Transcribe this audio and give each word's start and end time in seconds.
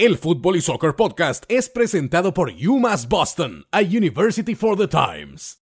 El 0.00 0.16
Fútbol 0.16 0.56
y 0.56 0.62
Soccer 0.62 0.96
Podcast 0.96 1.44
es 1.48 1.68
presentado 1.68 2.32
por 2.32 2.50
UMass 2.50 3.06
Boston, 3.06 3.66
a 3.70 3.82
University 3.82 4.54
for 4.54 4.74
the 4.74 4.88
Times. 4.88 5.58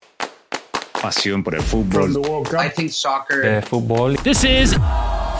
Pasión 1.00 1.42
por 1.42 1.54
el 1.54 1.62
fútbol. 1.62 2.20
I 2.62 2.68
think 2.68 2.90
soccer. 2.90 3.42
Eh, 3.42 3.62
fútbol. 3.62 4.14
This 4.24 4.44
is 4.44 4.76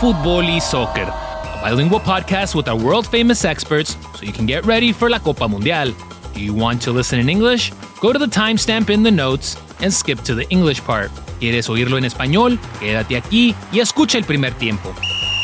Fútbol 0.01 0.49
y 0.49 0.59
Soccer, 0.59 1.05
a 1.07 1.69
bilingual 1.69 2.01
podcast 2.01 2.55
with 2.55 2.67
our 2.67 2.75
world 2.75 3.05
famous 3.05 3.45
experts 3.45 3.95
so 4.15 4.25
you 4.25 4.33
can 4.33 4.47
get 4.47 4.65
ready 4.65 4.91
for 4.91 5.11
la 5.11 5.19
Copa 5.19 5.47
Mundial. 5.47 5.93
Do 6.33 6.39
you 6.39 6.55
want 6.55 6.81
to 6.81 6.91
listen 6.91 7.19
in 7.19 7.29
English? 7.29 7.71
Go 8.01 8.11
to 8.11 8.17
the 8.17 8.25
timestamp 8.25 8.89
in 8.89 9.03
the 9.03 9.11
notes 9.11 9.57
and 9.79 9.93
skip 9.93 10.23
to 10.23 10.33
the 10.33 10.47
English 10.49 10.83
part. 10.83 11.11
¿Quieres 11.39 11.69
oírlo 11.69 11.99
en 11.99 12.05
español? 12.05 12.57
Quédate 12.79 13.15
aquí 13.15 13.53
y 13.71 13.79
escucha 13.79 14.17
el 14.17 14.23
primer 14.23 14.55
tiempo. 14.55 14.91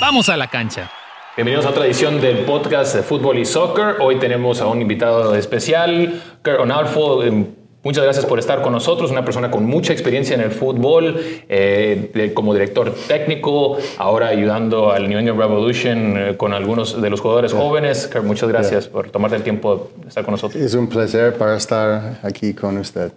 Vamos 0.02 0.28
a 0.30 0.38
la 0.38 0.48
cancha. 0.48 0.90
Bienvenidos 1.36 1.65
a 1.65 1.70
otra 1.71 1.86
edición 1.86 2.21
del 2.21 2.39
podcast 2.45 2.95
de 2.95 3.02
Fútbol 3.02 3.39
y 3.39 3.45
Soccer. 3.45 3.95
Hoy 4.00 4.18
tenemos 4.20 4.61
a 4.61 4.68
un 4.68 4.82
invitado 4.82 5.33
especial, 5.36 6.21
Kurt 6.43 6.60
Onalfo. 6.60 7.24
Eh, 7.24 7.46
Muchas 7.86 8.05
gracias 8.05 8.25
por 8.25 8.39
estar 8.39 8.61
con 8.61 8.71
nosotros, 8.71 9.11
una 9.11 9.25
persona 9.25 9.51
con 9.51 9.65
mucha 9.65 9.91
experiencia 9.91 10.33
en 10.36 10.39
el 10.41 10.51
fútbol, 10.51 11.19
eh, 11.50 12.11
de- 12.14 12.33
como 12.33 12.54
director 12.54 12.93
técnico, 13.10 13.77
ahora 13.97 14.27
ayudando 14.29 14.89
al 14.93 15.10
New 15.10 15.19
England 15.19 15.38
Revolution 15.38 16.15
eh, 16.18 16.38
con 16.38 16.54
algunos 16.54 17.01
de 17.01 17.10
los 17.10 17.19
jugadores 17.19 17.52
jóvenes. 17.52 18.07
Kurt, 18.07 18.24
muchas 18.24 18.47
gracias 18.47 18.88
por 18.88 19.10
tomarte 19.10 19.36
el 19.36 19.43
tiempo 19.43 19.89
de 19.97 20.07
estar 20.07 20.24
con 20.24 20.32
nosotros. 20.32 20.63
Es 20.63 20.74
un 20.75 20.88
placer 20.88 21.33
para 21.33 21.57
estar 21.57 22.19
aquí 22.24 22.54
con 22.54 22.77
usted. 22.77 23.11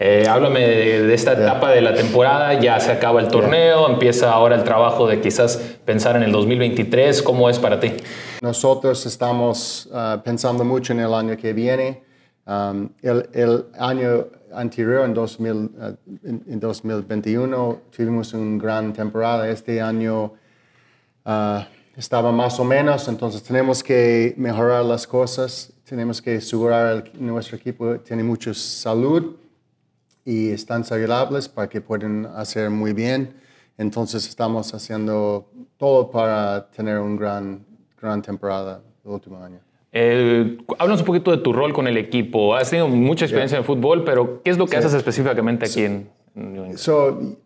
Eh, 0.00 0.26
háblame 0.28 0.60
de, 0.60 1.02
de 1.08 1.14
esta 1.14 1.32
etapa 1.32 1.70
de 1.72 1.80
la 1.80 1.92
temporada, 1.92 2.60
ya 2.60 2.78
se 2.78 2.92
acaba 2.92 3.20
el 3.20 3.26
torneo, 3.26 3.88
empieza 3.90 4.30
ahora 4.30 4.54
el 4.54 4.62
trabajo 4.62 5.08
de 5.08 5.20
quizás 5.20 5.56
pensar 5.84 6.14
en 6.14 6.22
el 6.22 6.30
2023, 6.30 7.20
¿cómo 7.22 7.50
es 7.50 7.58
para 7.58 7.80
ti? 7.80 7.94
Nosotros 8.40 9.04
estamos 9.06 9.88
ah, 9.92 10.20
pensando 10.24 10.64
mucho 10.64 10.92
en 10.92 11.00
el 11.00 11.12
año 11.12 11.36
que 11.36 11.52
viene. 11.52 12.02
Um, 12.46 12.88
el, 13.02 13.28
el 13.34 13.64
año 13.78 14.26
anterior, 14.54 15.04
en, 15.04 15.14
2000, 15.14 15.70
ah, 15.80 15.90
en- 16.24 16.44
en 16.48 16.60
2021, 16.60 17.80
tuvimos 17.94 18.32
una 18.34 18.62
gran 18.62 18.92
temporada. 18.92 19.48
Este 19.50 19.80
año 19.80 20.32
ah, 21.24 21.66
estaba 21.96 22.30
más 22.30 22.60
o 22.60 22.64
menos, 22.64 23.08
entonces 23.08 23.42
tenemos 23.42 23.82
que 23.82 24.32
mejorar 24.36 24.84
las 24.84 25.08
cosas. 25.08 25.72
Tenemos 25.88 26.22
que 26.22 26.36
asegurar 26.36 27.02
que 27.02 27.18
nuestro 27.18 27.56
equipo 27.56 27.96
tiene 27.98 28.22
mucha 28.22 28.54
salud 28.54 29.34
y 30.28 30.50
están 30.50 30.84
saludables 30.84 31.48
para 31.48 31.70
que 31.70 31.80
puedan 31.80 32.26
hacer 32.36 32.68
muy 32.68 32.92
bien. 32.92 33.32
Entonces 33.78 34.28
estamos 34.28 34.74
haciendo 34.74 35.48
todo 35.78 36.10
para 36.10 36.68
tener 36.70 36.98
una 36.98 37.18
gran, 37.18 37.64
gran 37.98 38.20
temporada 38.20 38.82
el 39.06 39.10
último 39.10 39.42
año. 39.42 39.58
Eh, 39.90 40.58
háblanos 40.78 41.00
un 41.00 41.06
poquito 41.06 41.30
de 41.30 41.38
tu 41.38 41.50
rol 41.54 41.72
con 41.72 41.86
el 41.86 41.96
equipo. 41.96 42.54
Has 42.54 42.68
tenido 42.68 42.88
mucha 42.88 43.24
experiencia 43.24 43.56
en 43.56 43.64
fútbol, 43.64 44.04
pero 44.04 44.42
¿qué 44.42 44.50
es 44.50 44.58
lo 44.58 44.66
que 44.66 44.76
haces 44.76 44.92
específicamente 44.92 45.64
aquí 45.64 45.84
en, 45.84 46.10
en 46.34 46.52
New 46.52 46.62
England? 46.64 46.78
So, 46.78 47.38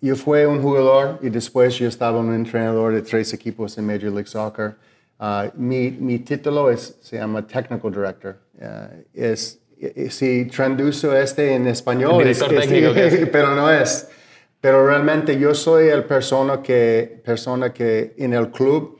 yo 0.00 0.14
fui 0.14 0.44
un 0.44 0.62
jugador 0.62 1.18
y 1.20 1.30
después 1.30 1.76
yo 1.76 1.88
estaba 1.88 2.20
un 2.20 2.32
entrenador 2.32 2.92
de 2.92 3.02
tres 3.02 3.32
equipos 3.32 3.76
en 3.78 3.84
Major 3.84 4.12
League 4.12 4.28
Soccer. 4.28 4.76
Ah, 5.18 5.50
mi, 5.56 5.90
mi 5.90 6.20
título 6.20 6.70
es, 6.70 6.98
se 7.00 7.16
llama 7.16 7.44
Technical 7.44 7.90
Director. 7.90 8.36
Ah, 8.62 8.90
es, 9.12 9.60
si 10.10 10.44
traduzo 10.46 11.16
este 11.16 11.54
en 11.54 11.66
español, 11.66 12.20
es- 12.26 12.38
Director 12.38 12.98
es- 13.22 13.28
pero 13.32 13.54
no 13.54 13.70
es. 13.70 14.08
Pero 14.60 14.86
realmente 14.86 15.38
yo 15.38 15.54
soy 15.54 15.88
el 15.88 16.04
persona 16.04 16.60
que, 16.62 17.20
persona 17.24 17.72
que 17.72 18.14
en 18.18 18.34
el 18.34 18.50
club 18.50 18.98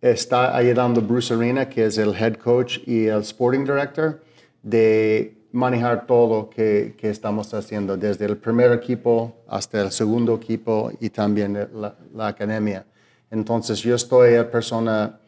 está 0.00 0.56
ayudando 0.56 1.00
a 1.00 1.04
Bruce 1.04 1.34
Arena, 1.34 1.68
que 1.68 1.84
es 1.86 1.98
el 1.98 2.14
head 2.14 2.34
coach 2.36 2.78
y 2.86 3.06
el 3.06 3.20
sporting 3.20 3.64
director, 3.64 4.22
de 4.62 5.34
manejar 5.52 6.06
todo 6.06 6.48
que, 6.50 6.94
que 6.98 7.10
estamos 7.10 7.52
haciendo, 7.54 7.96
desde 7.96 8.24
el 8.26 8.36
primer 8.36 8.72
equipo 8.72 9.36
hasta 9.48 9.80
el 9.82 9.90
segundo 9.90 10.34
equipo 10.34 10.90
y 11.00 11.10
también 11.10 11.68
la, 11.74 11.94
la 12.14 12.28
academia. 12.28 12.84
Entonces 13.30 13.78
yo 13.80 13.94
estoy 13.94 14.34
la 14.34 14.50
persona 14.50 15.18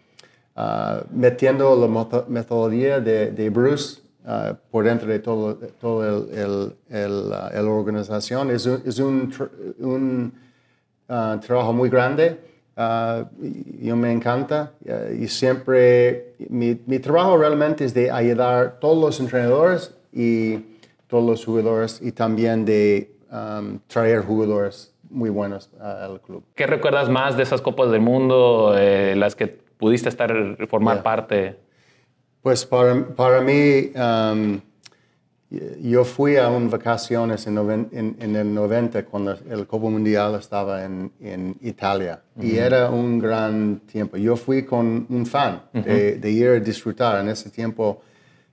ah, 0.57 1.03
metiendo 1.13 1.77
la 1.77 2.25
metodología 2.29 3.01
de, 3.01 3.31
de 3.33 3.51
Bruce 3.51 4.01
ah, 4.27 4.55
por 4.71 4.85
dentro 4.85 5.09
de 5.09 5.19
todo, 5.19 5.55
de 5.55 5.69
todo 5.69 6.29
el, 6.29 6.39
el, 6.39 6.73
el, 6.89 7.33
ah, 7.33 7.51
organización. 7.65 8.51
Es 8.51 8.67
un, 8.67 8.83
es 8.85 8.99
un, 8.99 9.33
un 9.79 10.33
ah, 11.09 11.39
trabajo 11.45 11.73
muy 11.73 11.89
grande. 11.89 12.39
yo 13.81 13.97
me 13.97 14.13
encanta 14.13 14.73
y 15.19 15.27
siempre 15.27 16.35
mi, 16.49 16.79
mi 16.87 16.99
trabajo 17.01 17.37
realmente 17.37 17.85
es 17.85 17.93
de 17.93 18.09
ayudar 18.11 18.67
a 18.67 18.71
todos 18.79 18.99
los 18.99 19.19
entrenadores 19.19 19.93
y 20.13 20.59
todos 21.09 21.25
los 21.25 21.45
jugadores 21.45 22.01
y 22.01 22.13
también 22.13 22.65
de 22.65 23.11
um, 23.33 23.81
traer 23.89 24.21
jugadores 24.21 24.93
muy 25.11 25.31
buenos 25.31 25.71
al 25.81 26.21
club. 26.21 26.45
¿Qué 26.55 26.67
recuerdas 26.67 27.09
más 27.09 27.37
de 27.37 27.43
esas 27.43 27.61
Copas 27.63 27.91
del 27.91 28.01
Mundo, 28.03 28.75
eh, 28.77 29.15
las 29.17 29.35
que 29.35 29.47
pudiste 29.47 30.09
estar, 30.09 30.31
formar 30.69 30.97
Yeah. 30.97 31.03
parte? 31.03 31.57
Pues 32.43 32.65
para, 32.65 33.07
para 33.15 33.41
mí, 33.41 33.91
um, 33.95 34.61
yo 35.83 36.05
fui 36.05 36.37
a 36.37 36.49
un 36.51 36.69
vacaciones 36.69 37.47
en, 37.47 37.55
noven- 37.55 37.89
en- 37.93 38.17
en 38.21 38.37
el 38.37 38.53
90 38.53 39.05
cuando 39.07 39.33
el 39.49 39.67
Copa 39.67 39.89
Mundial 39.89 40.35
estaba 40.35 40.85
en, 40.85 41.11
en 41.21 41.57
Italia 41.63 42.21
y 42.39 42.57
era 42.57 42.91
un 42.91 43.19
gran 43.19 43.81
tiempo. 43.81 44.17
Yo 44.19 44.37
fui 44.37 44.65
con 44.65 45.07
un 45.09 45.25
fan 45.27 45.63
de, 45.73 46.17
de 46.19 46.31
ir 46.31 46.49
a 46.49 46.61
disfrutar. 46.61 47.21
En 47.21 47.29
ese 47.31 47.49
tiempo 47.51 48.03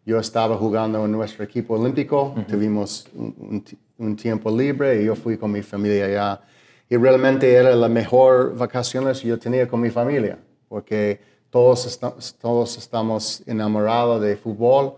yo 0.06 0.20
estaba 0.20 0.56
jugando 0.56 1.04
en 1.04 1.12
nuestro 1.12 1.44
equipo 1.44 1.74
olímpico, 1.76 2.34
tuvimos 2.48 3.08
un, 3.14 3.64
un 3.98 4.16
tiempo 4.16 4.50
libre 4.56 5.02
y 5.02 5.06
yo 5.06 5.16
fui 5.16 5.38
con 5.38 5.52
mi 5.52 5.62
familia 5.64 6.06
allá. 6.06 6.42
Y 6.90 6.96
realmente 6.96 7.52
era 7.52 7.76
la 7.76 7.90
mejor 7.90 8.56
vacaciones 8.56 9.20
que 9.20 9.28
yo 9.28 9.38
tenía 9.40 9.68
con 9.68 9.82
mi 9.82 9.90
familia, 9.90 10.38
porque 10.70 11.20
todos, 11.56 11.86
esta- 11.86 12.14
todos 12.42 12.78
estamos 12.78 13.42
enamorados 13.48 14.22
de 14.22 14.36
fútbol 14.36 14.96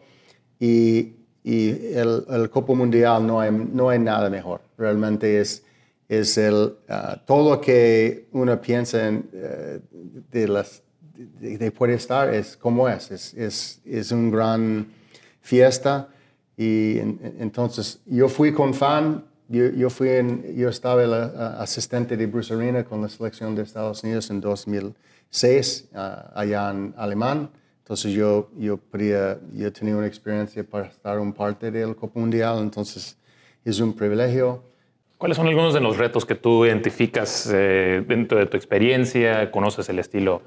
y, 0.59 1.13
y 1.43 1.69
el, 1.93 2.25
el 2.29 2.49
Copa 2.49 2.73
Mundial 2.73 3.27
no 3.27 3.39
hay, 3.39 3.51
no 3.51 3.89
hay 3.89 3.99
nada 3.99 4.27
mejor. 4.27 4.61
Realmente 4.75 5.39
es, 5.39 5.61
es 6.09 6.35
el, 6.39 6.73
ah, 6.89 7.21
todo 7.27 7.51
lo 7.51 7.61
que 7.61 8.27
uno 8.31 8.59
piensa 8.59 9.07
en, 9.07 9.29
eh, 9.33 9.79
de, 10.31 10.47
las, 10.47 10.81
de, 11.39 11.59
de 11.59 11.69
puede 11.71 11.93
estar 11.93 12.33
es 12.33 12.57
como 12.57 12.89
es. 12.89 13.11
Es, 13.11 13.33
es, 13.35 13.79
es 13.85 14.11
una 14.11 14.31
gran 14.35 14.87
fiesta. 15.41 16.07
Y 16.57 16.97
en- 16.97 17.19
en- 17.21 17.35
entonces 17.39 17.99
yo 18.07 18.27
fui 18.29 18.51
con 18.51 18.73
fan, 18.73 19.23
yo, 19.47 19.69
yo, 19.69 19.91
fui 19.91 20.09
en- 20.09 20.55
yo 20.55 20.69
estaba 20.69 21.03
el 21.03 21.13
ah, 21.13 21.57
asistente 21.59 22.17
de 22.17 22.25
Bruce 22.25 22.51
Arena 22.51 22.83
con 22.83 22.99
la 23.03 23.09
selección 23.09 23.53
de 23.53 23.61
Estados 23.61 24.03
Unidos 24.03 24.31
en 24.31 24.41
2006, 25.31 25.89
ah, 25.95 26.31
allá 26.35 26.71
en 26.71 26.93
Alemán. 26.97 27.49
Entonces 27.79 28.11
yo, 28.13 28.49
yo, 28.57 28.77
podía- 28.77 29.37
yo 29.53 29.71
tenía 29.71 29.95
una 29.95 30.07
experiencia 30.07 30.63
para 30.63 30.87
estar 30.87 31.19
un 31.19 31.33
parte 31.33 31.71
del 31.71 31.95
Copa 31.95 32.19
Mundial, 32.19 32.59
entonces 32.59 33.17
es 33.63 33.79
un 33.79 33.93
privilegio. 33.93 34.63
¿Cuáles 35.17 35.37
son 35.37 35.47
algunos 35.47 35.73
de 35.73 35.79
los 35.79 35.97
retos 35.97 36.25
que 36.25 36.35
tú 36.35 36.65
identificas 36.65 37.49
eh, 37.51 38.03
dentro 38.07 38.37
de 38.37 38.45
tu 38.45 38.57
experiencia? 38.57 39.49
¿Conoces 39.51 39.89
el 39.89 39.99
estilo 39.99 40.41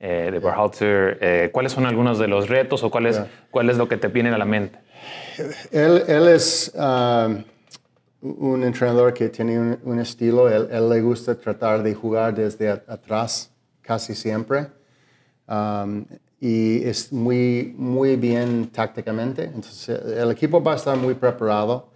eh, 0.00 0.30
de 0.32 0.38
Berhalter? 0.38 1.18
Eh, 1.20 1.50
¿Cuáles 1.52 1.72
son 1.72 1.84
algunos 1.84 2.18
de 2.18 2.28
los 2.28 2.48
retos 2.48 2.82
o 2.84 2.90
cuál 2.90 3.06
es, 3.06 3.16
Yeah. 3.16 3.28
cuál 3.50 3.70
es 3.70 3.76
lo 3.76 3.86
que 3.88 3.96
te 3.96 4.08
viene 4.08 4.30
a 4.30 4.38
la 4.38 4.44
mente? 4.46 4.78
Él, 5.72 6.02
él 6.06 6.28
es 6.28 6.72
um, 6.74 7.42
un 8.22 8.62
entrenador 8.64 9.12
que 9.12 9.28
tiene 9.28 9.58
un, 9.58 9.78
un 9.82 9.98
estilo, 10.00 10.48
él, 10.48 10.68
él 10.70 10.88
le 10.88 11.00
gusta 11.02 11.34
tratar 11.34 11.82
de 11.82 11.92
jugar 11.94 12.34
desde 12.34 12.70
a- 12.70 12.82
atrás 12.88 13.50
casi 13.84 14.14
siempre 14.14 14.68
Um, 15.46 16.06
y 16.40 16.84
es 16.84 17.12
muy, 17.12 17.74
muy 17.76 18.16
bien 18.16 18.68
tácticamente. 18.68 19.44
Entonces 19.44 19.88
el 19.88 20.30
equipo 20.30 20.62
va 20.62 20.72
a 20.72 20.76
estar 20.76 20.96
muy 20.96 21.14
preparado, 21.14 21.90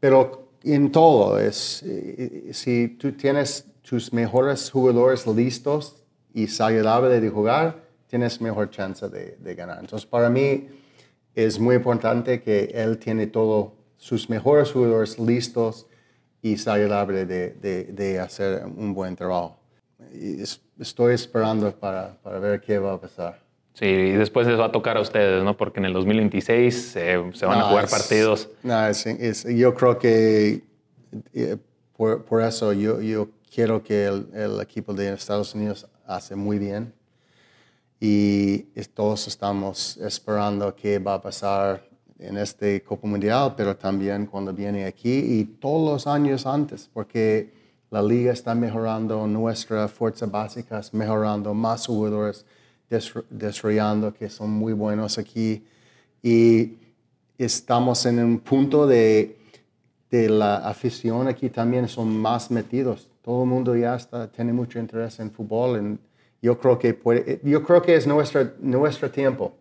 pero 0.00 0.50
en 0.62 0.90
todo, 0.90 1.38
es, 1.38 1.82
eh, 1.84 2.50
si 2.52 2.88
tú 2.88 3.12
tienes 3.12 3.66
tus 3.82 4.12
mejores 4.12 4.70
jugadores 4.70 5.26
listos 5.26 6.02
y 6.34 6.48
saludables 6.48 7.20
de 7.20 7.30
jugar, 7.30 7.84
tienes 8.06 8.40
mejor 8.40 8.70
chance 8.70 9.08
de, 9.08 9.36
de 9.38 9.54
ganar. 9.54 9.78
Entonces 9.80 10.06
para 10.06 10.28
mí 10.28 10.68
es 11.34 11.58
muy 11.58 11.76
importante 11.76 12.42
que 12.42 12.64
él 12.74 12.98
tiene 12.98 13.26
todos 13.26 13.72
sus 13.96 14.28
mejores 14.28 14.72
jugadores 14.72 15.18
listos 15.18 15.86
y 16.42 16.56
saludables 16.56 17.28
de, 17.28 17.50
de, 17.50 17.84
de 17.84 18.20
hacer 18.20 18.64
un 18.64 18.92
buen 18.94 19.16
trabajo. 19.16 19.58
Y 20.12 20.42
es- 20.42 20.60
estoy 20.78 21.14
esperando 21.14 21.70
para, 21.72 22.14
para 22.22 22.38
ver 22.38 22.60
qué 22.60 22.78
va 22.78 22.94
a 22.94 23.00
pasar. 23.00 23.40
Sí, 23.74 23.84
y 23.86 24.12
después 24.12 24.46
les 24.46 24.58
va 24.58 24.66
a 24.66 24.72
tocar 24.72 24.96
a 24.96 25.00
ustedes, 25.00 25.42
¿no? 25.44 25.56
Porque 25.56 25.80
en 25.80 25.86
el 25.86 25.92
2026 25.92 26.96
eh, 26.96 27.30
se 27.34 27.46
van 27.46 27.58
a 27.58 27.60
No, 27.62 27.68
jugar 27.68 27.84
es- 27.84 27.90
partidos. 27.90 28.48
No, 28.62 28.86
es- 28.86 29.06
es- 29.06 29.44
yo 29.44 29.74
creo 29.74 29.98
que 29.98 30.62
eh, 31.34 31.56
por, 31.96 32.24
por 32.24 32.42
eso 32.42 32.72
yo, 32.72 33.00
yo 33.00 33.28
quiero 33.54 33.82
que 33.82 34.04
el, 34.06 34.28
el 34.34 34.60
equipo 34.60 34.92
de 34.94 35.12
Estados 35.12 35.54
Unidos 35.54 35.86
hace 36.06 36.34
muy 36.36 36.58
bien. 36.58 36.92
y 37.98 38.58
todos 38.94 39.26
estamos 39.26 39.96
esperando 39.96 40.74
qué 40.76 40.98
va 40.98 41.14
a 41.14 41.22
pasar 41.22 41.82
en 42.18 42.36
este 42.36 42.82
Copa 42.82 43.06
Mundial, 43.08 43.54
pero 43.56 43.74
también 43.74 44.26
cuando 44.26 44.52
viene 44.52 44.84
aquí 44.84 45.10
y 45.40 45.44
todos 45.44 45.90
los 45.92 46.06
años 46.06 46.44
antes, 46.46 46.90
porque 46.92 47.52
la 47.90 48.02
liga 48.02 48.32
está 48.32 48.54
mejorando, 48.54 49.26
nuestra 49.26 49.88
fuerza 49.88 50.26
básica 50.26 50.78
es 50.78 50.92
mejorando, 50.92 51.54
más 51.54 51.86
jugadores 51.86 52.44
desarrollando 53.30 54.12
que 54.14 54.28
son 54.28 54.50
muy 54.50 54.72
buenos 54.72 55.18
aquí 55.18 55.64
y 56.22 56.74
estamos 57.38 58.06
en 58.06 58.18
un 58.20 58.38
punto 58.38 58.86
de, 58.86 59.38
de 60.10 60.28
la 60.28 60.56
afición 60.56 61.28
aquí 61.28 61.50
también 61.50 61.88
son 61.88 62.16
más 62.16 62.50
metidos. 62.50 63.08
Todo 63.22 63.42
el 63.42 63.48
mundo 63.48 63.74
ya 63.76 63.96
está, 63.96 64.30
tiene 64.30 64.52
mucho 64.52 64.78
interés 64.78 65.18
en 65.18 65.30
fútbol. 65.30 65.76
En, 65.78 65.98
yo 66.40 66.58
creo 66.58 66.78
que 66.78 67.40
yo 67.42 67.62
creo 67.62 67.82
que 67.82 67.96
es 67.96 68.06
nuestro, 68.06 68.52
nuestro 68.60 69.10
tiempo. 69.10 69.54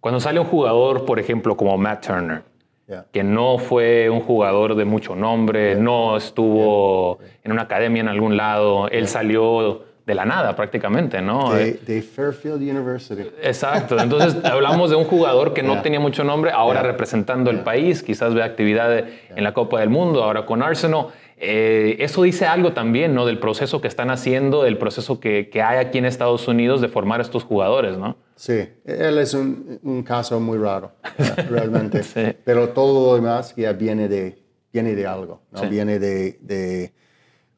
Cuando 0.00 0.20
sale 0.20 0.38
un 0.38 0.46
jugador, 0.46 1.04
por 1.04 1.18
ejemplo, 1.18 1.56
como 1.56 1.76
Matt 1.76 2.06
Turner, 2.06 2.44
Yeah. 2.86 3.06
que 3.12 3.22
no 3.24 3.56
fue 3.56 4.10
un 4.10 4.20
jugador 4.20 4.74
de 4.74 4.84
mucho 4.84 5.16
nombre, 5.16 5.74
no 5.74 6.18
estuvo 6.18 7.18
en 7.42 7.52
una 7.52 7.62
academia 7.62 8.02
en 8.02 8.08
algún 8.08 8.36
lado, 8.36 8.88
él 8.88 9.08
salió 9.08 9.84
de 10.06 10.14
la 10.14 10.26
nada 10.26 10.54
prácticamente, 10.54 11.22
¿no? 11.22 11.54
De, 11.54 11.68
Eh, 11.70 11.80
de 11.86 12.02
Fairfield 12.02 12.60
University. 12.60 13.22
Exacto, 13.42 13.98
entonces 13.98 14.36
hablamos 14.44 14.90
de 14.90 14.96
un 14.96 15.04
jugador 15.04 15.54
que 15.54 15.62
no 15.62 15.80
tenía 15.80 15.98
mucho 15.98 16.24
nombre, 16.24 16.50
ahora 16.50 16.82
representando 16.82 17.50
el 17.50 17.60
país, 17.60 18.02
quizás 18.02 18.34
ve 18.34 18.42
actividad 18.42 18.98
en 18.98 19.44
la 19.44 19.54
Copa 19.54 19.80
del 19.80 19.88
Mundo, 19.88 20.22
ahora 20.22 20.44
con 20.44 20.62
Arsenal. 20.62 21.06
Eh, 21.38 21.96
eso 22.00 22.22
dice 22.22 22.46
algo 22.46 22.72
también, 22.74 23.14
¿no? 23.14 23.24
Del 23.24 23.38
proceso 23.38 23.80
que 23.80 23.88
están 23.88 24.10
haciendo, 24.10 24.62
del 24.62 24.76
proceso 24.76 25.20
que, 25.20 25.48
que 25.48 25.62
hay 25.62 25.78
aquí 25.78 25.98
en 25.98 26.04
Estados 26.04 26.46
Unidos 26.48 26.80
de 26.80 26.88
formar 26.88 27.20
estos 27.22 27.44
jugadores, 27.44 27.96
¿no? 27.96 28.16
Sí, 28.36 28.58
él 28.84 29.18
es 29.18 29.32
un, 29.34 29.78
un 29.82 30.02
caso 30.02 30.40
muy 30.40 30.58
raro, 30.58 30.92
realmente. 31.48 32.02
Sí. 32.02 32.36
Pero 32.44 32.70
todo 32.70 33.10
lo 33.10 33.14
demás 33.16 33.54
ya 33.56 33.72
viene 33.72 34.08
de, 34.08 34.42
viene 34.72 34.94
de 34.94 35.06
algo, 35.06 35.42
¿no? 35.52 35.60
Sí. 35.60 35.66
Viene 35.68 35.98
de, 35.98 36.38
de 36.42 36.92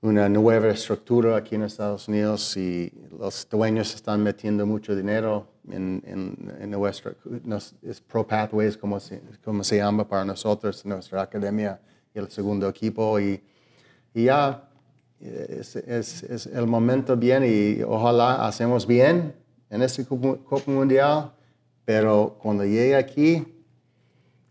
una 0.03 0.29
nueva 0.29 0.69
estructura 0.69 1.37
aquí 1.37 1.55
en 1.55 1.63
Estados 1.63 2.09
Unidos 2.09 2.57
y 2.59 2.93
los 3.19 3.49
dueños 3.49 3.95
están 3.95 4.23
metiendo 4.23 4.67
mucho 4.67 4.95
dinero 4.95 5.49
en, 5.71 6.03
en, 6.07 6.55
en 6.61 6.71
nuestra, 6.71 7.13
nos- 7.45 7.75
es 7.83 8.01
Pro 8.03 8.27
Pathways, 8.27 8.77
como 8.77 9.01
se, 9.01 9.23
como 9.43 9.65
se 9.65 9.79
llama 9.79 10.07
para 10.07 10.25
nosotros, 10.25 10.85
nuestra 10.85 11.23
academia 11.23 11.81
y 12.15 12.19
el 12.19 12.29
segundo 12.31 12.69
equipo. 12.69 13.19
Y, 13.19 13.43
y 14.13 14.25
ya 14.25 14.69
es, 15.21 15.75
es, 15.77 16.23
es 16.25 16.47
el 16.47 16.67
momento 16.67 17.17
bien 17.17 17.43
y 17.47 17.83
ojalá 17.83 18.47
hacemos 18.47 18.87
bien 18.87 19.35
en 19.77 19.83
este 19.83 20.05
Copa 20.07 20.71
Mundial, 20.71 21.33
pero 21.85 22.37
cuando 22.43 22.65
llegue 22.65 22.97
aquí, 22.97 23.47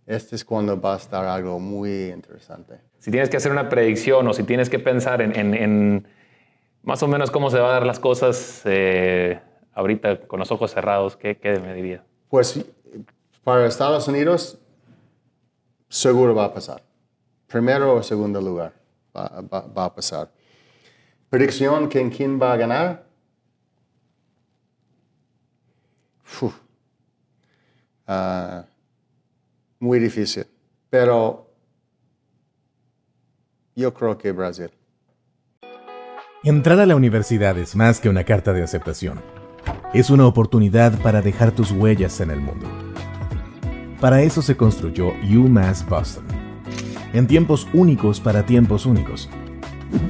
este 0.06 0.36
es 0.36 0.46
cuando 0.46 0.80
va 0.80 0.94
a 0.94 0.98
estar 0.98 1.26
algo 1.26 1.60
muy 1.60 2.10
interesante. 2.12 2.80
Si 3.00 3.12
tienes 3.12 3.30
que 3.30 3.38
hacer 3.38 3.52
una 3.52 3.68
predicción 3.70 4.28
o 4.28 4.34
si 4.34 4.44
tienes 4.44 4.70
que 4.70 4.80
pensar 4.80 5.22
en, 5.22 5.38
en- 5.38 5.54
en 5.54 6.08
más 6.84 7.02
o 7.04 7.08
menos 7.08 7.32
cómo 7.32 7.50
se 7.50 7.58
van 7.60 7.70
a 7.72 7.74
dar 7.74 7.86
las 7.86 8.00
cosas 8.00 8.62
eh, 8.66 9.40
ahorita 9.74 10.22
con 10.28 10.40
los 10.40 10.52
ojos 10.52 10.72
cerrados, 10.72 11.18
¿qué, 11.18 11.38
qué 11.38 11.60
me 11.60 11.74
dirías? 11.74 12.04
Pues 12.30 12.64
para 13.44 13.66
Estados 13.66 14.08
Unidos, 14.08 14.60
seguro 15.90 16.34
va 16.36 16.46
a 16.46 16.54
pasar. 16.54 16.84
Primero 17.48 17.96
o 17.96 18.04
segundo 18.04 18.40
lugar 18.42 18.74
va, 19.16 19.42
va- 19.52 19.66
va 19.68 19.86
a 19.86 19.96
pasar. 19.96 20.30
Predicción 21.30 21.90
que 21.90 22.00
en 22.00 22.10
quién 22.12 22.40
va 22.42 22.54
a 22.54 22.58
ganar. 22.58 23.06
Uf. 26.42 26.54
Ah, 28.08 28.66
muy 29.80 30.00
difícil. 30.00 30.46
Pero 30.90 31.50
yo 33.76 33.94
creo 33.94 34.18
que 34.18 34.32
Brasil. 34.32 34.70
Entrar 36.44 36.80
a 36.80 36.86
la 36.86 36.96
universidad 36.96 37.58
es 37.58 37.76
más 37.76 38.00
que 38.00 38.08
una 38.08 38.24
carta 38.24 38.54
de 38.54 38.64
aceptación. 38.64 39.20
Es 39.94 40.10
una 40.10 40.28
oportunidad 40.28 40.98
para 41.02 41.22
dejar 41.22 41.52
tus 41.52 41.72
huellas 41.72 42.22
en 42.22 42.30
el 42.30 42.40
mundo. 42.40 42.68
Para 44.00 44.22
eso 44.22 44.42
se 44.42 44.56
construyó 44.56 45.14
UMass 45.24 45.88
Boston. 45.88 46.26
En 47.14 47.28
tiempos 47.28 47.68
únicos 47.74 48.20
para 48.20 48.46
tiempos 48.46 48.86
únicos. 48.86 49.30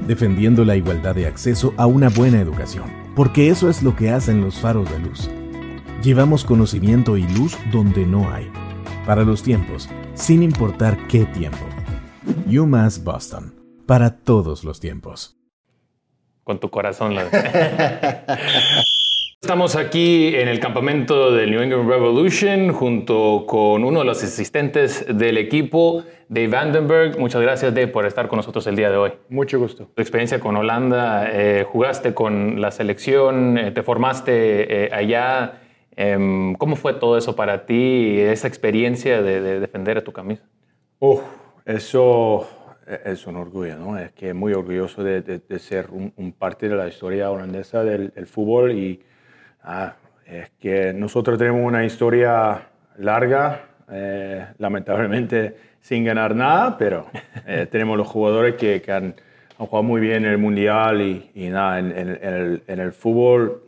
Defendiendo 0.07 0.65
la 0.65 0.75
igualdad 0.75 1.15
de 1.15 1.27
acceso 1.27 1.73
a 1.77 1.85
una 1.85 2.09
buena 2.09 2.41
educación. 2.41 2.91
Porque 3.15 3.49
eso 3.49 3.69
es 3.69 3.81
lo 3.81 3.95
que 3.95 4.09
hacen 4.09 4.41
los 4.41 4.59
faros 4.59 4.89
de 4.91 4.99
luz. 4.99 5.29
Llevamos 6.03 6.43
conocimiento 6.45 7.17
y 7.17 7.23
luz 7.23 7.57
donde 7.71 8.05
no 8.05 8.29
hay. 8.31 8.51
Para 9.05 9.23
los 9.23 9.43
tiempos, 9.43 9.89
sin 10.13 10.43
importar 10.43 10.97
qué 11.07 11.25
tiempo. 11.25 11.65
UMass 12.47 13.03
Boston. 13.03 13.53
Para 13.85 14.17
todos 14.23 14.63
los 14.63 14.79
tiempos. 14.79 15.37
Con 16.43 16.59
tu 16.59 16.69
corazón. 16.69 17.15
la- 17.15 17.25
Estamos 19.41 19.75
aquí 19.75 20.33
en 20.35 20.47
el 20.47 20.59
campamento 20.59 21.31
del 21.31 21.51
New 21.51 21.61
England 21.61 21.87
Revolution 21.87 22.71
junto 22.73 23.45
con 23.45 23.83
uno 23.83 23.99
de 23.99 24.05
los 24.05 24.23
asistentes 24.23 25.05
del 25.07 25.37
equipo, 25.37 26.03
Dave 26.29 26.47
Vandenberg. 26.47 27.19
Muchas 27.19 27.43
gracias, 27.43 27.71
Dave, 27.75 27.89
por 27.89 28.07
estar 28.07 28.27
con 28.27 28.37
nosotros 28.37 28.65
el 28.65 28.75
día 28.75 28.89
de 28.89 28.97
hoy. 28.97 29.11
Mucho 29.29 29.59
gusto. 29.59 29.87
Tu 29.93 30.01
experiencia 30.01 30.39
con 30.39 30.55
Holanda, 30.57 31.27
eh, 31.31 31.63
jugaste 31.63 32.15
con 32.15 32.59
la 32.59 32.71
selección, 32.71 33.59
eh, 33.59 33.69
te 33.71 33.83
formaste 33.83 34.85
eh, 34.85 34.89
allá. 34.91 35.61
Em, 35.97 36.55
¿Cómo 36.55 36.75
fue 36.75 36.93
todo 36.93 37.17
eso 37.17 37.35
para 37.35 37.65
ti, 37.65 38.19
esa 38.19 38.47
experiencia 38.47 39.21
de, 39.21 39.41
de 39.41 39.59
defender 39.59 39.97
a 39.97 40.03
tu 40.03 40.11
camisa? 40.11 40.43
Uf, 40.99 41.21
eso 41.65 42.47
es 43.05 43.25
un 43.27 43.35
orgullo, 43.37 43.77
¿no? 43.77 43.97
Es 43.97 44.11
que 44.11 44.33
muy 44.33 44.53
orgulloso 44.53 45.03
de, 45.03 45.21
de- 45.21 45.39
de 45.39 45.59
ser 45.59 45.87
un, 45.91 46.13
un 46.17 46.31
parte 46.33 46.69
de 46.69 46.75
la 46.75 46.87
historia 46.87 47.31
holandesa 47.31 47.83
del, 47.83 48.09
del 48.11 48.27
fútbol 48.27 48.71
y 48.73 49.01
ah, 49.63 49.95
es 50.25 50.49
que 50.59 50.93
nosotros 50.93 51.37
tenemos 51.37 51.61
una 51.65 51.85
historia 51.85 52.67
larga, 52.97 53.61
eh, 53.91 54.45
lamentablemente 54.57 55.55
sin 55.81 56.03
ganar 56.03 56.35
nada, 56.35 56.77
pero 56.77 57.07
eh, 57.47 57.67
tenemos 57.71 57.97
los 57.97 58.07
jugadores 58.07 58.55
que, 58.55 58.81
que 58.81 58.91
han, 58.91 59.15
han 59.57 59.65
jugado 59.67 59.83
muy 59.83 60.01
bien 60.01 60.25
en 60.25 60.31
el 60.31 60.37
Mundial 60.37 61.01
y, 61.01 61.31
y 61.35 61.49
nada, 61.49 61.79
en, 61.79 61.91
en- 61.97 62.19
en 62.21 62.33
el, 62.33 62.63
en 62.67 62.79
el 62.79 62.91
fútbol 62.93 63.63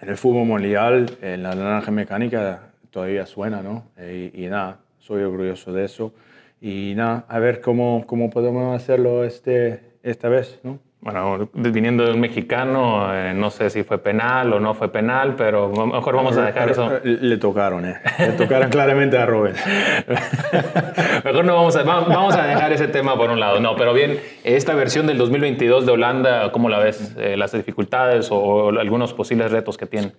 en 0.00 0.08
el 0.08 0.16
fútbol 0.16 0.46
mundial, 0.46 1.16
en 1.22 1.42
la 1.42 1.54
naranja 1.54 1.90
mecánica 1.90 2.60
todavía 2.90 3.26
suena, 3.26 3.62
¿no? 3.62 3.84
Eh, 3.96 4.30
Y, 4.34 4.44
y 4.44 4.48
nada, 4.48 4.78
soy 4.98 5.22
orgulloso 5.22 5.72
de 5.72 5.84
eso. 5.84 6.12
Y 6.60 6.94
nada, 6.96 7.24
a 7.28 7.38
ver 7.38 7.60
cómo, 7.60 8.04
cómo 8.06 8.30
podemos 8.30 8.74
hacerlo 8.74 9.24
este, 9.24 9.80
esta 10.02 10.28
vez, 10.28 10.58
¿no? 10.62 10.78
Bueno, 11.06 11.48
viniendo 11.54 12.04
de 12.04 12.14
un 12.14 12.18
mexicano, 12.18 13.14
eh, 13.14 13.32
no 13.32 13.50
sé 13.50 13.70
si 13.70 13.84
fue 13.84 13.98
penal 13.98 14.52
o 14.52 14.58
no 14.58 14.74
fue 14.74 14.90
penal, 14.90 15.36
pero 15.38 15.68
mejor 15.86 16.16
vamos 16.16 16.36
a 16.36 16.46
dejar 16.46 16.68
eso. 16.68 16.98
Le, 17.04 17.18
le 17.20 17.36
tocaron, 17.36 17.84
¿eh? 17.86 17.94
Le 18.18 18.32
tocaron 18.32 18.68
claramente 18.70 19.16
a 19.16 19.24
Robin. 19.24 19.52
Mejor 21.24 21.44
no 21.44 21.54
vamos 21.54 21.76
a, 21.76 21.84
va- 21.84 22.00
vamos 22.00 22.34
a 22.36 22.44
dejar 22.44 22.72
ese 22.72 22.88
tema 22.88 23.16
por 23.16 23.30
un 23.30 23.38
lado. 23.38 23.60
No, 23.60 23.76
pero 23.76 23.94
bien, 23.94 24.18
esta 24.42 24.74
versión 24.74 25.06
del 25.06 25.16
2022 25.18 25.86
de 25.86 25.92
Holanda, 25.92 26.50
¿cómo 26.50 26.68
la 26.68 26.80
ves? 26.80 27.14
Eh, 27.18 27.36
¿Las 27.36 27.52
dificultades 27.52 28.28
o 28.32 28.70
algunos 28.70 29.14
posibles 29.14 29.52
retos 29.52 29.78
que 29.78 29.86
tiene? 29.86 30.10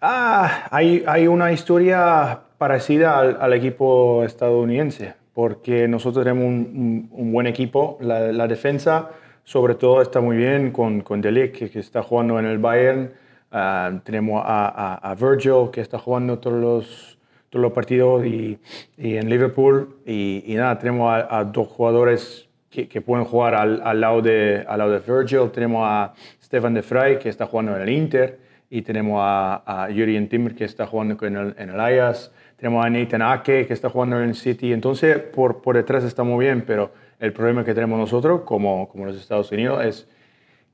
Ah, 0.00 0.66
hay, 0.70 1.04
hay 1.06 1.26
una 1.26 1.52
historia 1.52 2.40
parecida 2.56 3.18
al, 3.18 3.36
al 3.38 3.52
equipo 3.52 4.24
estadounidense, 4.24 5.12
porque 5.34 5.86
nosotros 5.88 6.24
tenemos 6.24 6.46
un, 6.46 7.08
un- 7.12 7.20
un 7.20 7.32
buen 7.32 7.46
equipo. 7.46 7.98
La, 8.00 8.32
la 8.32 8.46
defensa, 8.48 9.10
sobre 9.44 9.74
todo, 9.74 10.02
está 10.02 10.20
muy 10.20 10.36
bien 10.36 10.70
con, 10.70 11.00
con 11.00 11.20
De 11.20 11.32
Ligt, 11.32 11.56
que, 11.56 11.78
está 11.78 12.02
jugando 12.02 12.38
en 12.38 12.46
el 12.46 12.58
Bayern. 12.58 13.12
Ah, 13.50 13.92
tenemos 14.04 14.42
a, 14.44 14.94
a- 14.96 15.14
Virgil, 15.14 15.70
que 15.72 15.80
está 15.80 15.98
jugando 15.98 16.38
todos 16.38 16.60
los, 16.60 17.18
todos 17.50 17.62
los 17.62 17.72
partidos 17.72 18.24
y, 18.24 18.58
y 18.96 19.16
en 19.16 19.28
Liverpool. 19.28 19.96
Y, 20.06 20.42
y 20.46 20.54
nada, 20.54 20.78
tenemos 20.78 21.12
a, 21.28 21.44
dos 21.44 21.68
jugadores 21.68 22.48
que, 22.70 22.86
pueden 23.02 23.26
jugar 23.26 23.54
al, 23.54 23.82
al 23.84 24.00
lado 24.00 24.22
de, 24.22 24.64
al 24.66 24.78
lado 24.78 24.92
de 24.92 25.00
Virgil. 25.00 25.50
Tenemos 25.50 25.82
a 25.86 26.14
Stefan 26.42 26.74
de 26.74 26.80
Vrij, 26.80 27.18
que 27.18 27.28
está 27.28 27.46
jugando 27.46 27.76
en 27.76 27.82
el 27.82 27.88
Inter 27.90 28.38
y 28.74 28.80
tenemos 28.80 29.18
a, 29.22 29.86
Jurien 29.90 30.30
Timmer 30.30 30.54
que 30.54 30.64
está 30.64 30.86
jugando 30.86 31.14
con 31.18 31.36
el, 31.36 31.54
en 31.58 31.68
el 31.68 31.78
Ajax, 31.78 32.32
tenemos 32.56 32.82
a 32.86 32.88
Nathan 32.88 33.20
Ake 33.20 33.66
que 33.66 33.74
está 33.74 33.90
jugando 33.90 34.16
en 34.18 34.30
el 34.30 34.34
City, 34.34 34.72
entonces 34.72 35.18
por, 35.18 35.60
por 35.60 35.76
detrás 35.76 36.04
estamos 36.04 36.40
bien, 36.40 36.64
pero 36.66 36.90
el 37.22 37.32
problema 37.32 37.64
que 37.64 37.72
tenemos 37.72 37.98
nosotros 37.98 38.42
como, 38.42 38.88
como 38.88 39.06
los 39.06 39.16
Estados 39.16 39.50
Unidos 39.52 39.84
es 39.84 40.08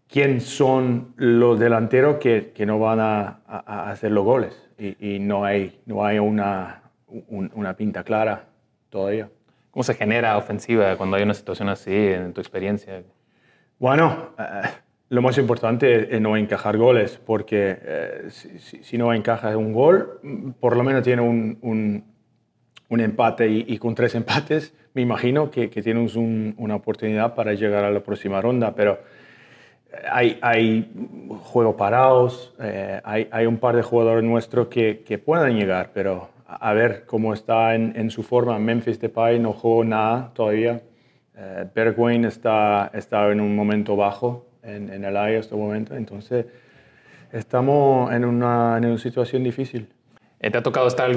quién 0.08 0.40
son 0.40 1.12
los 1.16 1.58
delanteros 1.60 2.16
que, 2.16 2.52
que 2.54 2.64
no 2.64 2.78
van 2.78 3.00
a, 3.00 3.40
a- 3.46 3.62
a 3.66 3.90
hacer 3.90 4.10
los 4.12 4.24
goles 4.24 4.68
y, 4.78 5.16
y 5.16 5.18
no 5.18 5.44
hay, 5.44 5.80
no 5.84 6.04
hay 6.06 6.18
una, 6.18 6.82
un- 7.06 7.50
una 7.54 7.76
pinta 7.76 8.02
clara 8.02 8.46
todavía. 8.88 9.28
¿Cómo 9.70 9.82
se 9.82 9.92
genera 9.94 10.38
ofensiva 10.38 10.96
cuando 10.96 11.16
hay 11.18 11.22
una 11.22 11.34
situación 11.34 11.68
así, 11.68 11.94
en 11.94 12.32
tu 12.32 12.40
experiencia? 12.40 13.02
Bueno, 13.78 14.30
eh, 14.38 14.62
lo 15.10 15.20
más 15.20 15.36
importante 15.36 16.14
es 16.16 16.20
no 16.20 16.34
encajar 16.36 16.78
goles, 16.78 17.20
porque 17.24 17.78
eh, 17.82 18.28
si, 18.30 18.96
no 18.96 19.12
encajas 19.12 19.54
un 19.54 19.74
gol, 19.74 20.54
por 20.60 20.76
lo 20.76 20.82
menos 20.82 21.02
tiene 21.02 21.20
un, 21.20 21.58
un, 21.60 22.04
empate 22.90 23.48
y, 23.48 23.78
con 23.78 23.94
tres 23.94 24.14
empates, 24.16 24.74
me 24.94 25.02
imagino 25.02 25.50
que, 25.50 25.70
que 25.70 25.82
tienes 25.82 26.16
una 26.16 26.74
oportunidad 26.74 27.34
para 27.34 27.54
llegar 27.54 27.84
a 27.84 27.90
la 27.90 28.00
próxima 28.00 28.40
ronda, 28.40 28.74
pero 28.74 28.98
hay, 30.10 30.38
hay 30.42 30.90
juegos 31.44 31.76
parados, 31.76 32.54
eh, 32.60 33.00
hay, 33.04 33.46
un 33.46 33.58
par 33.58 33.76
de 33.76 33.82
jugadores 33.82 34.24
nuestros 34.24 34.68
que, 34.68 35.02
que 35.04 35.18
pueden 35.18 35.56
llegar, 35.56 35.90
pero 35.94 36.28
a 36.46 36.72
ver 36.72 37.04
cómo 37.06 37.34
está 37.34 37.74
en, 37.74 38.10
su 38.10 38.22
forma. 38.22 38.58
Memphis 38.58 39.00
Depay 39.00 39.38
no 39.38 39.52
jugó 39.52 39.84
nada 39.84 40.30
todavía. 40.34 40.80
Eh, 41.36 41.66
Bergwijn 41.74 42.24
está, 42.24 42.90
está 42.94 43.30
en 43.30 43.40
un 43.40 43.54
momento 43.54 43.96
bajo 43.96 44.46
en, 44.62 44.90
el 44.90 45.04
en 45.04 45.34
este 45.34 45.54
momento, 45.54 45.94
entonces 45.94 46.46
estamos 47.32 48.12
en 48.12 48.24
una, 48.24 48.76
en 48.78 48.86
una 48.86 48.98
situación 48.98 49.44
difícil. 49.44 49.88
Eh, 50.40 50.52
¿Te 50.52 50.58
ha 50.58 50.62
tocado 50.62 50.86
estar 50.86 51.10
eh, 51.10 51.14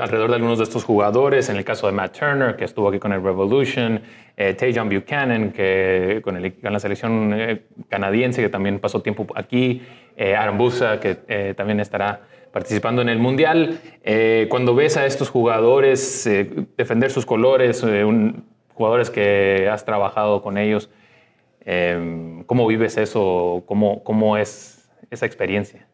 alrededor 0.00 0.30
de 0.30 0.36
algunos 0.36 0.58
de 0.58 0.64
estos 0.64 0.84
jugadores? 0.84 1.48
En 1.48 1.56
el 1.56 1.64
caso 1.64 1.88
de 1.88 1.92
Matt 1.92 2.16
Turner, 2.16 2.54
que 2.54 2.64
estuvo 2.64 2.88
aquí 2.88 3.00
con 3.00 3.12
el 3.12 3.20
Revolution, 3.20 4.00
eh, 4.36 4.54
Tajon 4.54 4.88
Buchanan, 4.88 5.50
que 5.50 6.20
con, 6.22 6.36
el, 6.36 6.54
con 6.54 6.72
la 6.72 6.78
selección 6.78 7.34
eh, 7.34 7.62
canadiense, 7.88 8.40
que 8.40 8.48
también 8.48 8.78
pasó 8.78 9.02
tiempo 9.02 9.26
aquí, 9.34 9.82
Aaron 10.36 10.58
Busa, 10.58 11.00
que 11.00 11.54
también 11.56 11.80
estará 11.80 12.20
participando 12.52 13.00
en 13.00 13.08
el 13.08 13.18
Mundial. 13.18 13.80
cuando 14.50 14.74
ves 14.74 14.98
a 14.98 15.06
estos 15.06 15.30
jugadores 15.30 16.28
defender 16.76 17.10
sus 17.10 17.24
colores, 17.24 17.82
jugadores 18.74 19.08
que 19.08 19.66
has 19.72 19.86
trabajado 19.86 20.42
con 20.42 20.58
ellos, 20.58 20.90
¿cómo 22.44 22.66
vives 22.66 22.98
eso? 22.98 23.62
¿Cómo, 23.64 24.04
cómo 24.04 24.36
es 24.36 24.90
esa 25.10 25.24
experiencia? 25.24 25.89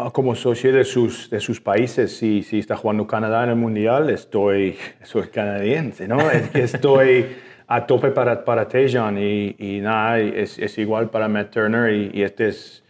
Ah, 0.00 0.10
como 0.12 0.36
socio 0.36 0.72
de 0.72 0.84
sus, 0.84 1.28
de 1.28 1.40
sus 1.40 1.60
países, 1.60 2.16
si, 2.16 2.44
si 2.44 2.60
está 2.60 2.76
jugando 2.76 3.04
Canadá 3.04 3.42
en 3.42 3.50
el 3.50 3.56
Mundial, 3.56 4.10
estoy, 4.10 4.76
soy 5.02 5.26
canadiense, 5.26 6.06
¿no? 6.06 6.30
es 6.30 6.50
que 6.50 6.62
estoy 6.62 7.26
a 7.66 7.84
tope 7.84 8.12
para, 8.12 8.44
para 8.44 8.68
Tejan 8.68 9.18
y, 9.18 9.56
y 9.58 9.80
nada, 9.80 10.20
es, 10.20 10.56
es, 10.56 10.78
igual 10.78 11.10
para 11.10 11.26
Matt 11.26 11.50
Turner 11.50 11.92
y, 11.92 12.10
y 12.14 12.22
este 12.22 12.48
es 12.48 12.84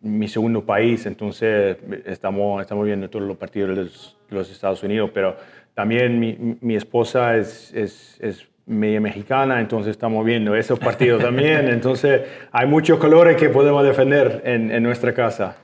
mi 0.00 0.28
segundo 0.28 0.64
país, 0.64 1.06
entonces 1.06 1.76
estamos, 2.04 2.62
estamos 2.62 2.86
viendo 2.86 3.10
todos 3.10 3.26
los 3.26 3.36
partidos 3.36 3.70
de 3.70 3.82
los, 3.82 4.16
los 4.30 4.50
Estados 4.52 4.80
Unidos, 4.84 5.10
pero 5.12 5.36
también 5.74 6.20
mi, 6.20 6.56
mi 6.60 6.76
esposa 6.76 7.36
es, 7.36 7.72
es, 7.74 8.16
es 8.20 8.46
media 8.64 9.00
mexicana, 9.00 9.60
entonces 9.60 9.90
estamos 9.90 10.24
viendo 10.24 10.54
esos 10.54 10.78
partidos 10.78 11.20
también, 11.20 11.66
entonces 11.68 12.22
hay 12.52 12.68
muchos 12.68 13.00
colores 13.00 13.36
que 13.36 13.48
podemos 13.48 13.82
defender 13.82 14.42
en, 14.44 14.70
en 14.70 14.84
nuestra 14.84 15.12
casa 15.12 15.56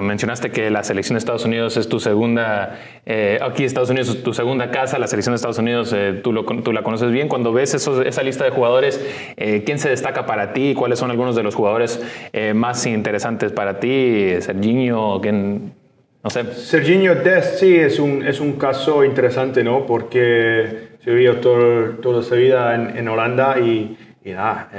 mencionaste 0.00 0.50
que 0.50 0.70
la 0.70 0.82
selección 0.84 1.16
de 1.16 1.18
Estados 1.18 1.44
Unidos 1.44 1.76
es 1.76 1.86
tu 1.86 2.00
segunda, 2.00 2.78
eh, 3.04 3.38
aquí 3.42 3.64
Estados 3.64 3.90
Unidos 3.90 4.08
es 4.08 4.22
tu 4.22 4.32
segunda 4.32 4.70
casa, 4.70 4.98
la 4.98 5.06
selección 5.06 5.34
de 5.34 5.36
Estados 5.36 5.58
Unidos 5.58 5.92
eh, 5.94 6.20
tú, 6.24 6.32
lo, 6.32 6.44
tú, 6.44 6.72
la 6.72 6.82
conoces 6.82 7.10
bien. 7.10 7.28
Cuando 7.28 7.52
ves 7.52 7.74
esa 7.74 8.22
lista 8.22 8.44
de 8.44 8.50
jugadores, 8.50 9.04
eh, 9.36 9.64
¿quién 9.66 9.78
se 9.78 9.90
destaca 9.90 10.24
para 10.24 10.54
ti? 10.54 10.74
¿Cuáles 10.74 10.98
son 10.98 11.10
algunos 11.10 11.36
de 11.36 11.42
los 11.42 11.54
jugadores 11.54 12.00
más 12.54 12.86
interesantes 12.86 13.52
para 13.52 13.80
ti? 13.80 14.30
Serginho, 14.40 15.20
¿quién? 15.20 15.74
No 16.24 16.30
sé. 16.30 16.44
Serginho 16.54 17.14
Dest 17.16 17.60
sí 17.60 17.76
es 17.76 17.98
un, 17.98 18.26
es 18.26 18.40
un 18.40 18.52
caso 18.54 19.04
interesante, 19.04 19.62
¿no? 19.62 19.84
Porque 19.84 20.92
se 21.04 21.10
vivió 21.10 21.36
todo, 21.40 21.96
toda 22.00 22.22
su 22.22 22.34
vida 22.36 22.74
en, 22.74 22.96
en 22.96 23.08
Holanda 23.08 23.58
y, 23.58 23.98
y 24.24 24.30
nada 24.30 24.70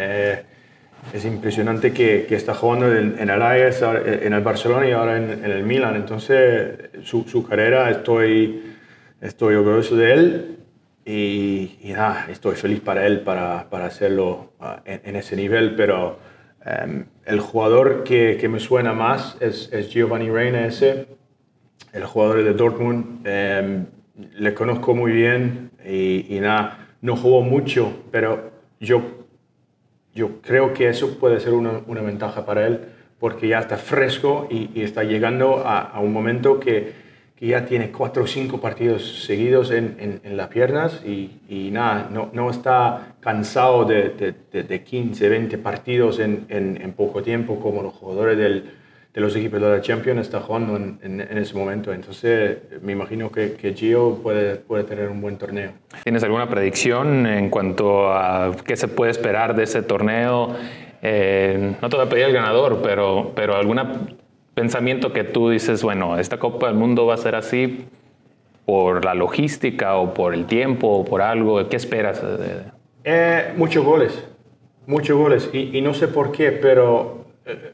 es 1.12 1.26
impresionante 1.26 1.92
que, 1.92 2.26
que, 2.28 2.36
está 2.36 2.54
jugando 2.54 2.96
en, 2.96 3.18
el 3.20 3.42
Ajax, 3.42 3.82
en 4.06 4.34
el 4.34 4.42
Barcelona 4.42 4.88
y 4.88 4.92
ahora 4.92 5.18
en, 5.18 5.44
el 5.44 5.64
Milan. 5.64 5.96
Entonces, 5.96 6.90
su, 7.04 7.24
su, 7.24 7.46
carrera, 7.46 7.90
estoy, 7.90 8.76
estoy 9.22 9.56
orgulloso 9.56 9.96
de 9.96 10.14
él 10.14 10.58
y, 11.06 11.78
y 11.82 11.94
nada, 11.94 12.28
estoy 12.30 12.56
feliz 12.56 12.80
para 12.80 13.06
él 13.06 13.22
para, 13.22 13.70
para 13.70 13.86
hacerlo 13.86 14.54
ah, 14.60 14.82
en, 14.86 15.16
ese 15.16 15.36
nivel. 15.36 15.76
Pero 15.76 16.20
em, 16.66 17.06
el 17.26 17.40
jugador 17.40 18.04
que, 18.04 18.38
que, 18.40 18.48
me 18.48 18.60
suena 18.60 18.94
más 18.94 19.38
es, 19.40 19.70
es, 19.74 19.90
Giovanni 19.90 20.30
Reina, 20.30 20.66
ese, 20.66 21.08
el 21.92 22.06
jugador 22.06 22.44
de 22.44 22.54
Dortmund. 22.54 23.28
Em, 23.28 23.86
le 24.36 24.54
conozco 24.54 24.94
muy 24.94 25.12
bien 25.12 25.72
y, 25.86 26.36
y 26.36 26.40
nada, 26.40 26.88
no 27.02 27.16
jugó 27.16 27.42
mucho, 27.42 28.04
pero 28.12 28.52
yo 28.80 29.23
yo 30.14 30.42
creo 30.42 30.74
que 30.74 30.90
eso 30.90 31.18
puede 31.18 31.40
ser 31.40 31.54
una, 31.54 31.82
una 31.88 32.02
ventaja 32.02 32.46
para 32.46 32.68
él 32.68 32.82
porque 33.20 33.48
ya 33.48 33.60
está 33.60 33.78
fresco 33.78 34.48
y, 34.50 34.82
está 34.82 35.04
llegando 35.04 35.60
a, 35.66 35.80
a, 35.80 36.00
un 36.02 36.12
momento 36.12 36.60
que, 36.60 36.92
que, 37.38 37.48
ya 37.48 37.66
tiene 37.66 37.90
cuatro 37.90 38.24
o 38.24 38.28
cinco 38.28 38.60
partidos 38.60 39.24
seguidos 39.24 39.72
en, 39.72 40.20
en, 40.24 40.36
las 40.36 40.50
piernas 40.50 41.02
y, 41.06 41.40
y 41.48 41.72
nada, 41.72 42.10
no, 42.12 42.30
no, 42.34 42.50
está 42.50 43.16
cansado 43.22 43.86
de, 43.86 44.36
de, 44.52 44.64
de 44.64 44.84
15, 44.84 45.30
20 45.30 45.58
partidos 45.58 46.20
en, 46.20 46.46
en, 46.50 46.92
poco 46.94 47.24
tiempo 47.24 47.62
como 47.62 47.82
los 47.82 47.94
jugadores 47.94 48.38
del, 48.38 48.72
de 49.14 49.22
los 49.22 49.36
equipos 49.36 49.62
de 49.62 49.70
la 49.70 49.82
Champions 49.82 50.22
está 50.22 50.40
jugando 50.40 50.76
en, 50.76 50.98
en, 51.04 51.38
ese 51.38 51.56
momento. 51.56 51.94
Entonces, 51.94 52.58
me 52.82 52.94
imagino 52.94 53.32
que, 53.32 53.54
que, 53.54 53.74
Gio 53.74 54.20
puede, 54.24 54.56
puede 54.56 54.84
tener 54.86 55.10
un 55.10 55.22
buen 55.22 55.38
torneo. 55.38 55.72
¿Tienes 56.04 56.24
alguna 56.24 56.50
predicción 56.50 57.28
en 57.28 57.50
cuanto 57.50 58.12
a 58.12 58.56
qué 58.66 58.76
se 58.76 58.88
puede 58.88 59.12
esperar 59.12 59.56
de 59.56 59.64
ese 59.64 59.84
torneo? 59.84 60.56
Eh, 61.04 61.76
no 61.80 61.90
te 61.90 61.96
voy 61.96 62.08
a 62.08 62.10
pedir 62.10 62.26
el 62.26 62.34
ganador, 62.34 62.80
pero, 62.82 63.34
pero 63.36 63.56
algún 63.56 63.80
pensamiento 64.56 65.14
que 65.14 65.24
tú 65.24 65.50
dices, 65.50 65.84
bueno, 65.84 66.18
esta 66.18 66.40
Copa 66.40 66.68
del 66.68 66.76
Mundo 66.76 67.06
va 67.06 67.14
a 67.14 67.18
ser 67.18 67.36
así 67.36 67.86
por 68.66 69.06
la 69.06 69.14
logística 69.14 69.96
o 69.96 70.16
por 70.16 70.34
el 70.34 70.48
tiempo 70.48 70.88
o 70.88 71.06
por 71.06 71.22
algo. 71.22 71.70
¿Qué 71.70 71.76
esperas? 71.76 72.20
Eh, 73.04 73.54
muchos 73.58 73.86
goles, 73.86 74.26
muchos 74.88 75.16
goles. 75.16 75.50
Y, 75.54 75.78
y, 75.78 75.82
no 75.82 75.94
sé 75.94 76.08
por 76.08 76.32
qué, 76.32 76.52
pero... 76.52 77.26
Eh, 77.46 77.74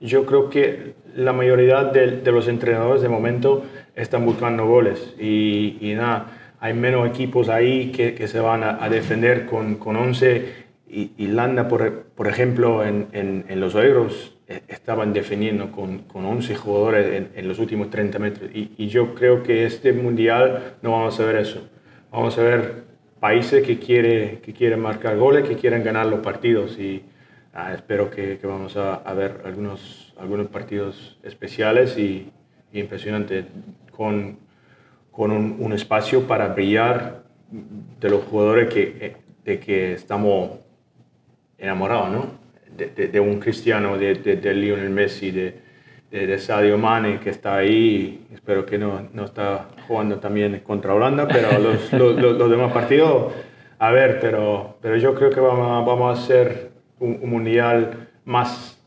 yo 0.00 0.26
creo 0.26 0.50
que 0.50 0.94
la 1.14 1.32
mayoría 1.32 1.84
de, 1.84 2.18
de, 2.18 2.32
los 2.32 2.48
entrenadores 2.48 3.02
de 3.02 3.08
momento 3.08 3.64
están 3.96 4.24
buscando 4.24 4.66
goles 4.66 5.14
y, 5.18 5.76
y 5.80 5.94
nada, 5.94 6.54
hay 6.60 6.74
menos 6.74 7.08
equipos 7.08 7.48
ahí 7.48 7.92
que, 7.92 8.14
que 8.14 8.28
se 8.28 8.40
van 8.40 8.62
a, 8.62 8.88
defender 8.88 9.46
con, 9.46 9.76
con 9.76 9.96
11. 9.96 10.68
Y, 10.88 11.12
Irlanda, 11.18 11.68
por, 11.68 12.04
por 12.14 12.28
ejemplo, 12.28 12.84
en, 12.84 13.08
en, 13.12 13.44
en, 13.48 13.60
los 13.60 13.74
Euros 13.74 14.36
eh, 14.48 14.62
estaban 14.68 15.12
defendiendo 15.12 15.70
con, 15.70 15.98
con 16.04 16.24
11 16.24 16.54
jugadores 16.56 17.30
en, 17.34 17.48
los 17.48 17.58
últimos 17.58 17.90
30 17.90 18.18
metros. 18.18 18.50
Y, 18.52 18.72
y, 18.76 18.88
yo 18.88 19.14
creo 19.14 19.42
que 19.42 19.66
este 19.66 19.92
mundial 19.92 20.76
no 20.82 20.92
vamos 20.92 21.18
a 21.20 21.24
ver 21.24 21.36
eso. 21.36 21.68
Vamos 22.10 22.38
a 22.38 22.42
ver 22.42 22.88
países 23.20 23.64
que, 23.64 23.78
quiere, 23.78 24.40
que 24.40 24.52
quieren 24.52 24.80
marcar 24.80 25.16
goles, 25.16 25.46
que 25.48 25.56
quieren 25.56 25.84
ganar 25.84 26.06
los 26.06 26.20
partidos. 26.20 26.78
Y, 26.78 27.04
Ah, 27.60 27.74
espero 27.74 28.08
que, 28.08 28.38
que 28.38 28.46
vamos 28.46 28.76
a, 28.76 28.94
a, 28.94 29.14
ver 29.14 29.42
algunos, 29.44 30.14
algunos 30.16 30.46
partidos 30.46 31.18
especiales 31.24 31.98
y, 31.98 32.30
y 32.72 32.78
impresionantes 32.78 33.46
con, 33.90 34.38
con 35.10 35.32
un, 35.32 35.56
un, 35.58 35.72
espacio 35.72 36.22
para 36.28 36.46
brillar 36.54 37.24
de 37.98 38.10
los 38.10 38.22
jugadores 38.26 38.72
que, 38.72 39.16
de 39.44 39.58
que 39.58 39.94
estamos 39.94 40.60
enamorados, 41.58 42.10
¿no? 42.12 42.26
De, 42.76 43.08
de, 43.08 43.18
un 43.18 43.40
cristiano, 43.40 43.98
de, 43.98 44.14
de, 44.14 44.54
Lionel 44.54 44.90
Messi, 44.90 45.32
de, 45.32 45.60
de, 46.12 46.38
Sadio 46.38 46.78
Mane, 46.78 47.18
que 47.18 47.30
está 47.30 47.56
ahí. 47.56 48.24
Espero 48.32 48.64
que 48.66 48.78
no, 48.78 49.08
no 49.12 49.24
está 49.24 49.66
jugando 49.88 50.20
también 50.20 50.60
contra 50.60 50.94
Holanda, 50.94 51.26
pero 51.26 51.58
los, 51.58 51.92
los, 51.92 52.38
los, 52.38 52.50
demás 52.52 52.72
partidos, 52.72 53.32
a 53.80 53.90
ver, 53.90 54.20
pero, 54.20 54.76
pero 54.80 54.96
yo 54.96 55.12
creo 55.16 55.30
que 55.30 55.40
vamos, 55.40 55.84
vamos 55.84 56.16
a 56.16 56.22
ser 56.22 56.67
un, 57.00 57.18
un 57.22 57.30
mundial 57.30 58.10
más, 58.24 58.78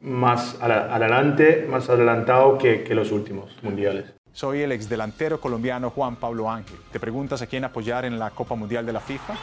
más 0.00 0.58
adelante, 0.60 1.66
más 1.68 1.88
adelantado 1.88 2.58
que, 2.58 2.84
que 2.84 2.94
los 2.94 3.12
últimos 3.12 3.56
mundiales. 3.62 4.14
Soy 4.32 4.62
el 4.62 4.72
exdelantero 4.72 5.40
colombiano 5.40 5.90
Juan 5.90 6.16
Pablo 6.16 6.50
Ángel. 6.50 6.78
¿Te 6.92 7.00
preguntas 7.00 7.42
a 7.42 7.46
quién 7.46 7.64
apoyar 7.64 8.04
en 8.04 8.18
la 8.18 8.30
Copa 8.30 8.54
Mundial 8.54 8.86
de 8.86 8.92
la 8.92 9.00
FIFA? 9.00 9.34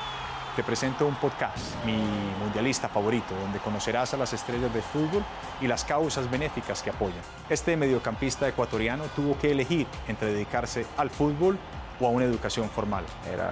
Te 0.55 0.63
presento 0.63 1.05
un 1.05 1.13
podcast, 1.15 1.75
mi 1.86 1.97
mundialista 2.39 2.89
favorito, 2.89 3.36
donde 3.43 3.59
conocerás 3.59 4.15
a 4.15 4.17
las 4.17 4.33
estrellas 4.33 4.74
de 4.74 4.81
fútbol 4.81 5.24
y 5.62 5.67
las 5.67 5.83
causas 5.83 6.31
benéficas 6.31 6.81
que 6.81 6.89
apoyan. 6.89 7.19
Este 7.47 7.77
mediocampista 7.77 8.47
ecuatoriano 8.47 9.03
tuvo 9.15 9.38
que 9.38 9.51
elegir 9.51 9.86
entre 10.07 10.31
dedicarse 10.31 10.88
al 10.97 11.12
fútbol 11.12 11.59
o 12.00 12.07
a 12.07 12.09
una 12.09 12.25
educación 12.25 12.69
formal. 12.69 13.03
Era 13.31 13.51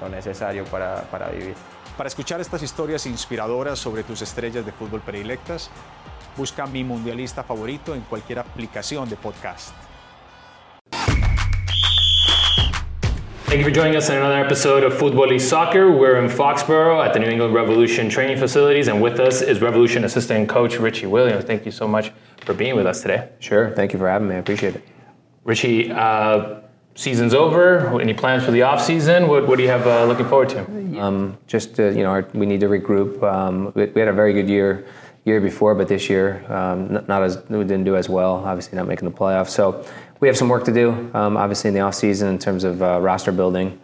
lo 0.00 0.08
necesario 0.08 0.64
para, 0.64 1.02
para 1.02 1.28
vivir. 1.28 1.54
Para 1.96 2.08
escuchar 2.08 2.40
estas 2.40 2.62
historias 2.62 3.06
inspiradoras 3.06 3.78
sobre 3.78 4.02
tus 4.02 4.22
estrellas 4.22 4.64
de 4.64 4.72
fútbol 4.72 5.00
predilectas, 5.00 5.70
busca 6.36 6.66
mi 6.66 6.84
mundialista 6.84 7.42
favorito 7.42 7.94
en 7.94 8.02
cualquier 8.02 8.38
aplicación 8.38 9.08
de 9.08 9.16
podcast. 9.16 9.74
Thank 13.50 13.58
you 13.58 13.64
for 13.64 13.72
joining 13.72 13.96
us 13.96 14.08
in 14.08 14.14
another 14.14 14.38
episode 14.38 14.84
of 14.84 14.94
Football 14.94 15.32
y 15.32 15.38
Soccer. 15.38 15.90
We're 15.90 16.22
in 16.22 16.30
Foxborough 16.30 17.04
at 17.04 17.12
the 17.12 17.18
New 17.18 17.28
England 17.28 17.52
Revolution 17.52 18.08
training 18.08 18.38
facilities, 18.38 18.86
and 18.86 19.02
with 19.02 19.18
us 19.18 19.42
is 19.42 19.60
Revolution 19.60 20.04
assistant 20.04 20.48
coach 20.48 20.78
Richie 20.78 21.08
Williams. 21.08 21.44
Thank 21.44 21.66
you 21.66 21.72
so 21.72 21.88
much 21.88 22.12
for 22.46 22.54
being 22.54 22.76
with 22.76 22.86
us 22.86 23.02
today. 23.02 23.28
Sure. 23.40 23.72
Thank 23.74 23.92
you 23.92 23.98
for 23.98 24.08
having 24.08 24.28
me. 24.28 24.36
I 24.36 24.38
appreciate 24.38 24.76
it. 24.76 24.84
Richie, 25.42 25.90
uh, 25.90 26.60
season's 26.94 27.34
over. 27.34 28.00
Any 28.00 28.14
plans 28.14 28.44
for 28.44 28.50
the 28.50 28.62
off 28.62 28.82
season? 28.82 29.28
What, 29.28 29.46
what 29.46 29.56
do 29.56 29.62
you 29.62 29.68
have 29.68 29.86
uh, 29.86 30.04
looking 30.04 30.28
forward 30.28 30.48
to? 30.50 30.64
Um, 31.00 31.38
just 31.46 31.78
uh, 31.80 31.88
you 31.88 32.02
know, 32.02 32.10
our, 32.10 32.28
we 32.34 32.46
need 32.46 32.60
to 32.60 32.66
regroup. 32.66 33.22
Um, 33.22 33.72
we, 33.74 33.86
we 33.86 34.00
had 34.00 34.08
a 34.08 34.12
very 34.12 34.32
good 34.32 34.48
year 34.48 34.86
year 35.24 35.40
before, 35.40 35.74
but 35.74 35.86
this 35.86 36.08
year 36.08 36.44
um, 36.50 36.92
not, 36.92 37.08
not 37.08 37.22
as 37.22 37.36
we 37.48 37.58
didn't 37.58 37.84
do 37.84 37.96
as 37.96 38.08
well. 38.08 38.36
Obviously, 38.44 38.76
not 38.76 38.86
making 38.86 39.08
the 39.08 39.14
playoffs. 39.14 39.50
So 39.50 39.84
we 40.20 40.28
have 40.28 40.36
some 40.36 40.48
work 40.48 40.64
to 40.64 40.72
do. 40.72 41.10
Um, 41.14 41.36
obviously, 41.36 41.68
in 41.68 41.74
the 41.74 41.80
off 41.80 41.94
season 41.94 42.28
in 42.28 42.38
terms 42.38 42.64
of 42.64 42.82
uh, 42.82 43.00
roster 43.00 43.32
building, 43.32 43.80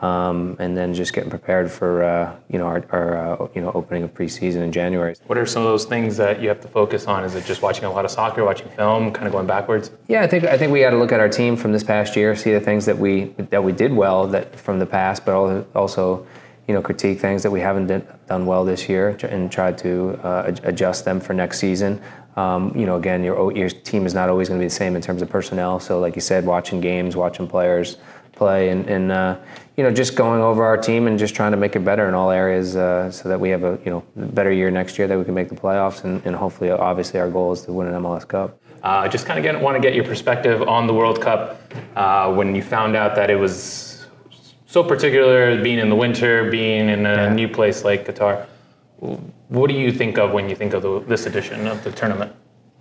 um, 0.00 0.56
and 0.58 0.76
then 0.76 0.94
just 0.94 1.12
getting 1.12 1.30
prepared 1.30 1.70
for 1.70 2.02
uh, 2.02 2.34
you 2.48 2.58
know 2.58 2.66
our, 2.66 2.84
our 2.90 3.42
uh, 3.42 3.48
you 3.54 3.60
know 3.60 3.70
opening 3.74 4.02
of 4.02 4.14
preseason 4.14 4.62
in 4.62 4.72
January. 4.72 5.14
What 5.26 5.38
are 5.38 5.46
some 5.46 5.62
of 5.62 5.68
those 5.68 5.84
things 5.84 6.16
that 6.16 6.40
you 6.40 6.48
have 6.48 6.60
to 6.62 6.68
focus 6.68 7.06
on? 7.06 7.24
Is 7.24 7.34
it 7.34 7.44
just 7.44 7.62
watching 7.62 7.84
a 7.84 7.90
lot 7.90 8.04
of 8.04 8.10
soccer, 8.10 8.44
watching 8.44 8.68
film, 8.70 9.12
kind 9.12 9.26
of 9.26 9.32
going 9.32 9.46
backwards? 9.46 9.90
Yeah, 10.08 10.22
I 10.22 10.26
think 10.26 10.44
I 10.44 10.56
think 10.56 10.72
we 10.72 10.80
got 10.80 10.90
to 10.90 10.98
look 10.98 11.12
at 11.12 11.20
our 11.20 11.28
team 11.28 11.56
from 11.56 11.72
this 11.72 11.84
past 11.84 12.16
year, 12.16 12.34
see 12.34 12.52
the 12.52 12.60
things 12.60 12.86
that 12.86 12.98
we 12.98 13.24
that 13.50 13.62
we 13.62 13.72
did 13.72 13.92
well 13.92 14.26
that 14.28 14.56
from 14.56 14.78
the 14.78 14.86
past, 14.86 15.24
but 15.24 15.34
also 15.74 16.26
you 16.66 16.74
know 16.74 16.80
critique 16.80 17.20
things 17.20 17.42
that 17.42 17.50
we 17.50 17.60
haven't 17.60 17.88
done 18.26 18.46
well 18.46 18.64
this 18.64 18.88
year 18.88 19.18
and 19.24 19.52
try 19.52 19.72
to 19.72 20.18
uh, 20.22 20.54
adjust 20.62 21.04
them 21.04 21.20
for 21.20 21.34
next 21.34 21.58
season. 21.58 22.00
Um, 22.36 22.72
you 22.74 22.86
know, 22.86 22.96
again, 22.96 23.22
your 23.22 23.52
your 23.54 23.68
team 23.68 24.06
is 24.06 24.14
not 24.14 24.30
always 24.30 24.48
going 24.48 24.58
to 24.58 24.62
be 24.62 24.68
the 24.68 24.74
same 24.74 24.96
in 24.96 25.02
terms 25.02 25.20
of 25.20 25.28
personnel. 25.28 25.78
So, 25.78 26.00
like 26.00 26.14
you 26.14 26.22
said, 26.22 26.46
watching 26.46 26.80
games, 26.80 27.16
watching 27.16 27.46
players 27.46 27.98
play, 28.40 28.70
and, 28.70 28.88
and 28.88 29.12
uh, 29.12 29.36
you 29.76 29.84
know, 29.84 29.92
just 29.92 30.16
going 30.16 30.40
over 30.40 30.64
our 30.64 30.78
team 30.78 31.06
and 31.06 31.18
just 31.18 31.34
trying 31.34 31.52
to 31.52 31.58
make 31.58 31.76
it 31.76 31.84
better 31.84 32.08
in 32.08 32.14
all 32.14 32.30
areas, 32.30 32.74
uh, 32.74 33.10
so 33.10 33.28
that 33.28 33.38
we 33.38 33.50
have 33.50 33.64
a 33.64 33.78
you 33.84 33.90
know 33.92 34.02
better 34.38 34.50
year 34.50 34.70
next 34.70 34.98
year, 34.98 35.06
that 35.06 35.18
we 35.18 35.24
can 35.24 35.34
make 35.34 35.50
the 35.50 35.60
playoffs, 35.64 36.04
and, 36.04 36.24
and 36.24 36.34
hopefully, 36.34 36.70
obviously, 36.70 37.20
our 37.20 37.30
goal 37.30 37.52
is 37.52 37.60
to 37.66 37.72
win 37.72 37.86
an 37.86 38.02
MLS 38.02 38.26
Cup. 38.26 38.58
Uh, 38.82 39.06
just 39.06 39.26
kind 39.26 39.44
of 39.44 39.60
want 39.60 39.76
to 39.76 39.82
get 39.86 39.94
your 39.94 40.04
perspective 40.04 40.62
on 40.62 40.86
the 40.86 40.94
World 40.94 41.20
Cup 41.20 41.60
uh, 41.96 42.32
when 42.32 42.54
you 42.54 42.62
found 42.62 42.96
out 42.96 43.14
that 43.14 43.28
it 43.28 43.36
was 43.36 44.06
so 44.66 44.82
particular 44.82 45.62
being 45.62 45.78
in 45.78 45.90
the 45.90 46.00
winter, 46.04 46.50
being 46.50 46.88
in 46.88 47.04
a 47.04 47.14
yeah. 47.14 47.34
new 47.34 47.48
place 47.48 47.84
like 47.84 48.06
Qatar. 48.06 48.46
What 49.48 49.68
do 49.68 49.74
you 49.74 49.92
think 49.92 50.16
of 50.16 50.32
when 50.32 50.48
you 50.48 50.56
think 50.56 50.72
of 50.72 50.80
the, 50.80 51.00
this 51.00 51.26
edition 51.26 51.66
of 51.66 51.84
the 51.84 51.92
tournament? 51.92 52.32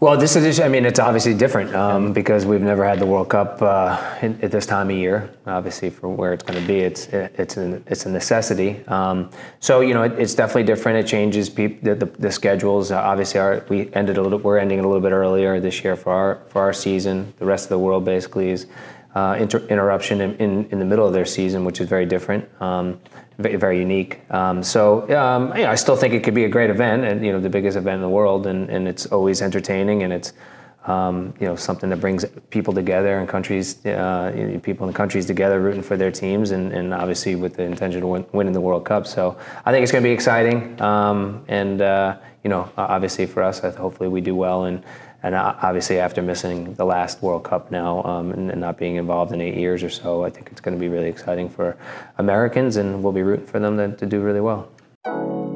Well, 0.01 0.15
this 0.15 0.37
edition, 0.37 0.63
I 0.63 0.69
mean, 0.69 0.85
it's 0.85 0.97
obviously 0.97 1.33
different 1.33 1.75
um, 1.75 2.13
because 2.13 2.45
we've 2.45 2.61
never 2.61 2.85
had 2.85 2.99
the 2.99 3.05
World 3.05 3.27
Cup 3.27 3.61
uh, 3.61 4.01
in, 4.21 4.39
at 4.41 4.49
this 4.49 4.65
time 4.65 4.89
of 4.89 4.95
year. 4.95 5.29
Obviously, 5.45 5.89
for 5.89 6.07
where 6.07 6.31
it's 6.31 6.41
going 6.41 6.57
to 6.57 6.65
be, 6.65 6.79
it's 6.79 7.07
it's 7.07 7.57
an, 7.57 7.83
it's 7.85 8.05
a 8.05 8.09
necessity. 8.09 8.81
Um, 8.87 9.29
so 9.59 9.81
you 9.81 9.93
know, 9.93 10.03
it, 10.03 10.13
it's 10.13 10.33
definitely 10.33 10.63
different. 10.63 10.99
It 10.99 11.07
changes 11.09 11.49
peop- 11.49 11.83
the, 11.83 11.95
the, 11.95 12.05
the, 12.05 12.31
schedules. 12.31 12.91
Uh, 12.91 13.01
obviously, 13.01 13.41
our, 13.41 13.65
we 13.67 13.93
ended 13.93 14.15
a 14.15 14.21
little. 14.21 14.39
We're 14.39 14.57
ending 14.57 14.79
a 14.79 14.83
little 14.83 15.01
bit 15.01 15.11
earlier 15.11 15.59
this 15.59 15.83
year 15.83 15.97
for 15.97 16.13
our 16.13 16.35
for 16.47 16.61
our 16.61 16.71
season. 16.71 17.33
The 17.37 17.45
rest 17.45 17.65
of 17.65 17.69
the 17.71 17.79
world 17.79 18.05
basically 18.05 18.51
is 18.51 18.67
uh, 19.15 19.37
inter- 19.39 19.65
interruption 19.69 20.21
in, 20.21 20.35
in, 20.35 20.65
in, 20.71 20.79
the 20.79 20.85
middle 20.85 21.05
of 21.05 21.13
their 21.13 21.25
season, 21.25 21.65
which 21.65 21.81
is 21.81 21.89
very 21.89 22.05
different, 22.05 22.47
um, 22.61 22.99
very, 23.39 23.55
very, 23.55 23.79
unique. 23.79 24.21
Um, 24.31 24.61
so 24.61 25.09
um, 25.17 25.51
I 25.53 25.75
still 25.75 25.95
think 25.95 26.13
it 26.13 26.23
could 26.23 26.35
be 26.35 26.45
a 26.45 26.49
great 26.49 26.69
event, 26.69 27.03
and 27.05 27.25
you 27.25 27.31
know 27.31 27.39
the 27.39 27.49
biggest 27.49 27.75
event 27.75 27.95
in 27.95 28.01
the 28.01 28.09
world, 28.09 28.45
and, 28.45 28.69
and 28.69 28.87
it's 28.87 29.07
always 29.07 29.41
entertaining, 29.41 30.03
and 30.03 30.13
it's 30.13 30.33
um, 30.85 31.33
you 31.39 31.47
know 31.47 31.55
something 31.55 31.89
that 31.89 31.99
brings 31.99 32.23
people 32.51 32.73
together 32.73 33.17
and 33.17 33.27
countries, 33.27 33.83
uh, 33.85 34.31
you 34.35 34.45
know, 34.45 34.59
people 34.59 34.87
in 34.87 34.93
the 34.93 34.97
countries 34.97 35.25
together, 35.25 35.59
rooting 35.59 35.81
for 35.81 35.97
their 35.97 36.11
teams, 36.11 36.51
and, 36.51 36.71
and 36.71 36.93
obviously 36.93 37.35
with 37.35 37.55
the 37.55 37.63
intention 37.63 38.03
of 38.03 38.09
win, 38.09 38.25
winning 38.31 38.53
the 38.53 38.61
World 38.61 38.85
Cup. 38.85 39.07
So 39.07 39.37
I 39.65 39.71
think 39.71 39.81
it's 39.81 39.91
going 39.91 40.03
to 40.03 40.07
be 40.07 40.13
exciting, 40.13 40.79
um, 40.81 41.43
and 41.47 41.81
uh, 41.81 42.17
you 42.43 42.49
know 42.49 42.71
obviously 42.77 43.25
for 43.25 43.41
us, 43.41 43.59
hopefully 43.59 44.09
we 44.09 44.21
do 44.21 44.35
well 44.35 44.65
and 44.65 44.83
and 45.21 45.35
obviously 45.35 45.99
after 45.99 46.21
missing 46.21 46.73
the 46.75 46.85
last 46.85 47.21
World 47.21 47.43
Cup 47.43 47.71
now 47.71 48.03
um, 48.03 48.31
and, 48.31 48.59
not 48.59 48.77
being 48.77 48.95
involved 48.95 49.33
in 49.33 49.41
eight 49.41 49.57
years 49.57 49.83
or 49.83 49.89
so, 49.89 50.23
I 50.23 50.29
think 50.29 50.49
it's 50.51 50.61
going 50.61 50.77
to 50.77 50.79
be 50.79 50.87
really 50.87 51.09
exciting 51.09 51.49
for 51.49 51.77
Americans, 52.17 52.77
and 52.77 53.03
we'll 53.03 53.13
be 53.13 53.23
rooting 53.23 53.45
for 53.45 53.59
them 53.59 53.77
to, 53.77 53.95
to 53.95 54.05
do 54.05 54.21
really 54.21 54.41
well. 54.41 54.69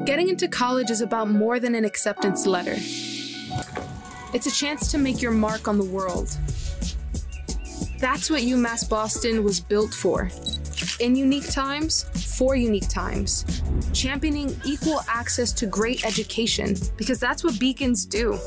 Getting 0.04 0.28
into 0.28 0.48
college 0.48 0.90
is 0.90 1.00
about 1.00 1.30
more 1.30 1.58
than 1.58 1.74
an 1.74 1.84
acceptance 1.84 2.46
letter. 2.46 2.74
It's 4.34 4.46
a 4.46 4.50
chance 4.50 4.90
to 4.90 4.98
make 4.98 5.22
your 5.22 5.30
mark 5.30 5.66
on 5.66 5.78
the 5.78 5.84
world. 5.84 6.36
That's 7.98 8.28
what 8.28 8.42
UMass 8.42 8.88
Boston 8.88 9.44
was 9.44 9.60
built 9.60 9.94
for. 9.94 10.30
In 11.00 11.16
unique 11.16 11.50
times, 11.50 12.04
for 12.36 12.54
unique 12.54 12.88
times. 12.88 13.62
Championing 13.92 14.54
equal 14.64 15.00
access 15.08 15.52
to 15.52 15.66
great 15.66 16.04
education, 16.04 16.76
because 16.96 17.18
that's 17.18 17.42
what 17.42 17.58
beacons 17.58 18.04
do. 18.04 18.38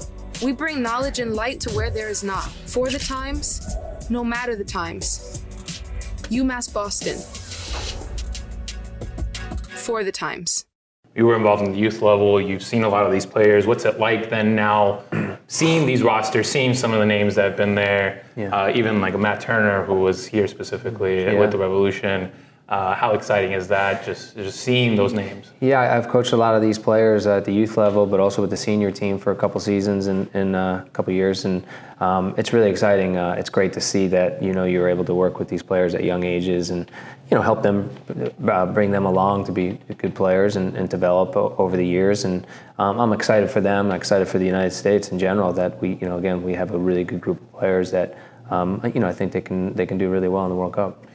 We 0.44 0.52
bring 0.52 0.84
knowledge 0.84 1.18
and 1.18 1.34
light 1.34 1.60
to 1.62 1.72
where 1.72 1.90
there 1.90 2.10
is 2.10 2.24
not, 2.24 2.48
for 2.68 2.90
the 2.90 3.00
times, 3.00 3.76
no 4.12 4.24
matter 4.24 4.56
the 4.56 4.64
times. 4.64 5.44
UMass 6.30 6.72
Boston. 6.72 7.18
For 9.76 10.04
the 10.04 10.12
times. 10.12 10.66
You 11.16 11.26
were 11.26 11.36
involved 11.36 11.64
in 11.64 11.72
the 11.72 11.80
youth 11.80 12.04
level, 12.04 12.40
you've 12.40 12.62
seen 12.62 12.84
a 12.84 12.90
lot 12.90 13.04
of 13.04 13.12
these 13.12 13.26
players. 13.26 13.66
What's 13.66 13.86
it 13.86 14.00
like 14.00 14.30
then 14.30 14.56
now 14.56 15.02
seeing 15.48 15.88
these 15.88 16.04
rosters, 16.04 16.48
seeing 16.48 16.76
some 16.76 16.94
of 16.94 17.00
the 17.00 17.06
names 17.08 17.34
that 17.34 17.46
have 17.46 17.58
been 17.58 17.74
there, 17.74 18.24
yeah. 18.36 18.56
uh, 18.56 18.72
even 18.76 19.02
like 19.02 19.18
Matt 19.18 19.42
Turner, 19.42 19.86
who 19.86 19.96
was 19.96 20.28
here 20.28 20.48
specifically 20.48 21.24
yeah. 21.24 21.40
with 21.40 21.50
the 21.52 21.58
Revolution? 21.58 22.32
Uh, 22.70 22.94
how 22.94 23.14
exciting 23.14 23.54
is 23.54 23.70
that? 23.70 24.04
Just 24.04 24.36
just 24.36 24.60
seeing 24.60 24.98
those 24.98 25.14
names. 25.14 25.52
Yeah, 25.62 25.96
I've 25.96 26.10
coached 26.10 26.34
a 26.34 26.38
lot 26.38 26.54
of 26.54 26.62
these 26.62 26.78
players 26.78 27.26
at 27.26 27.46
the 27.46 27.54
youth 27.54 27.78
level, 27.78 28.06
but 28.06 28.20
also 28.20 28.42
with 28.42 28.50
the 28.50 28.58
senior 28.58 28.92
team 28.92 29.18
for 29.18 29.32
a 29.32 29.36
couple 29.38 29.62
seasons 29.62 30.08
and, 30.08 30.30
and 30.34 30.54
uh, 30.54 30.84
a 30.86 30.90
couple 30.90 31.14
years, 31.14 31.46
and 31.46 31.66
um, 32.02 32.36
it's 32.38 32.52
really 32.52 32.70
exciting. 32.70 33.16
Uh, 33.16 33.36
it's 33.40 33.50
great 33.50 33.72
to 33.72 33.80
see 33.80 34.08
that 34.10 34.44
you 34.44 34.52
know 34.52 34.66
you're 34.66 34.90
able 34.90 35.06
to 35.06 35.16
work 35.16 35.40
with 35.40 35.48
these 35.48 35.64
players 35.64 35.96
at 35.96 36.04
young 36.04 36.26
ages 36.26 36.70
and 36.70 36.92
you 37.32 37.38
know 37.38 37.42
help 37.42 37.64
them 37.64 37.90
uh, 38.50 38.66
bring 38.66 38.92
them 38.92 39.06
along 39.06 39.46
to 39.46 39.54
be 39.54 39.80
good 39.98 40.14
players 40.14 40.58
and, 40.58 40.76
and 40.76 40.90
develop 40.90 41.38
over 41.38 41.78
the 41.78 41.88
years. 41.88 42.26
And 42.26 42.46
um, 42.80 43.00
I'm 43.00 43.14
excited 43.14 43.50
for 43.50 43.62
them. 43.62 43.86
I'm 43.86 43.96
excited 43.96 44.28
for 44.28 44.40
the 44.40 44.46
United 44.46 44.72
States 44.72 45.08
in 45.14 45.20
general 45.20 45.54
that 45.54 45.82
we 45.82 45.94
you 46.02 46.10
know 46.10 46.18
again 46.18 46.44
we 46.44 46.54
have 46.56 46.72
a 46.72 46.78
really 46.78 47.06
good 47.06 47.22
group 47.22 47.42
of 47.42 47.60
players 47.60 47.92
that 47.92 48.18
um, 48.50 48.82
you 48.94 49.00
know 49.00 49.08
I 49.08 49.14
think 49.14 49.32
they 49.32 49.40
can 49.40 49.74
they 49.74 49.86
can 49.86 49.98
do 49.98 50.10
really 50.10 50.28
well 50.28 50.44
in 50.44 50.50
the 50.50 50.56
World 50.58 50.74
Cup 50.74 51.06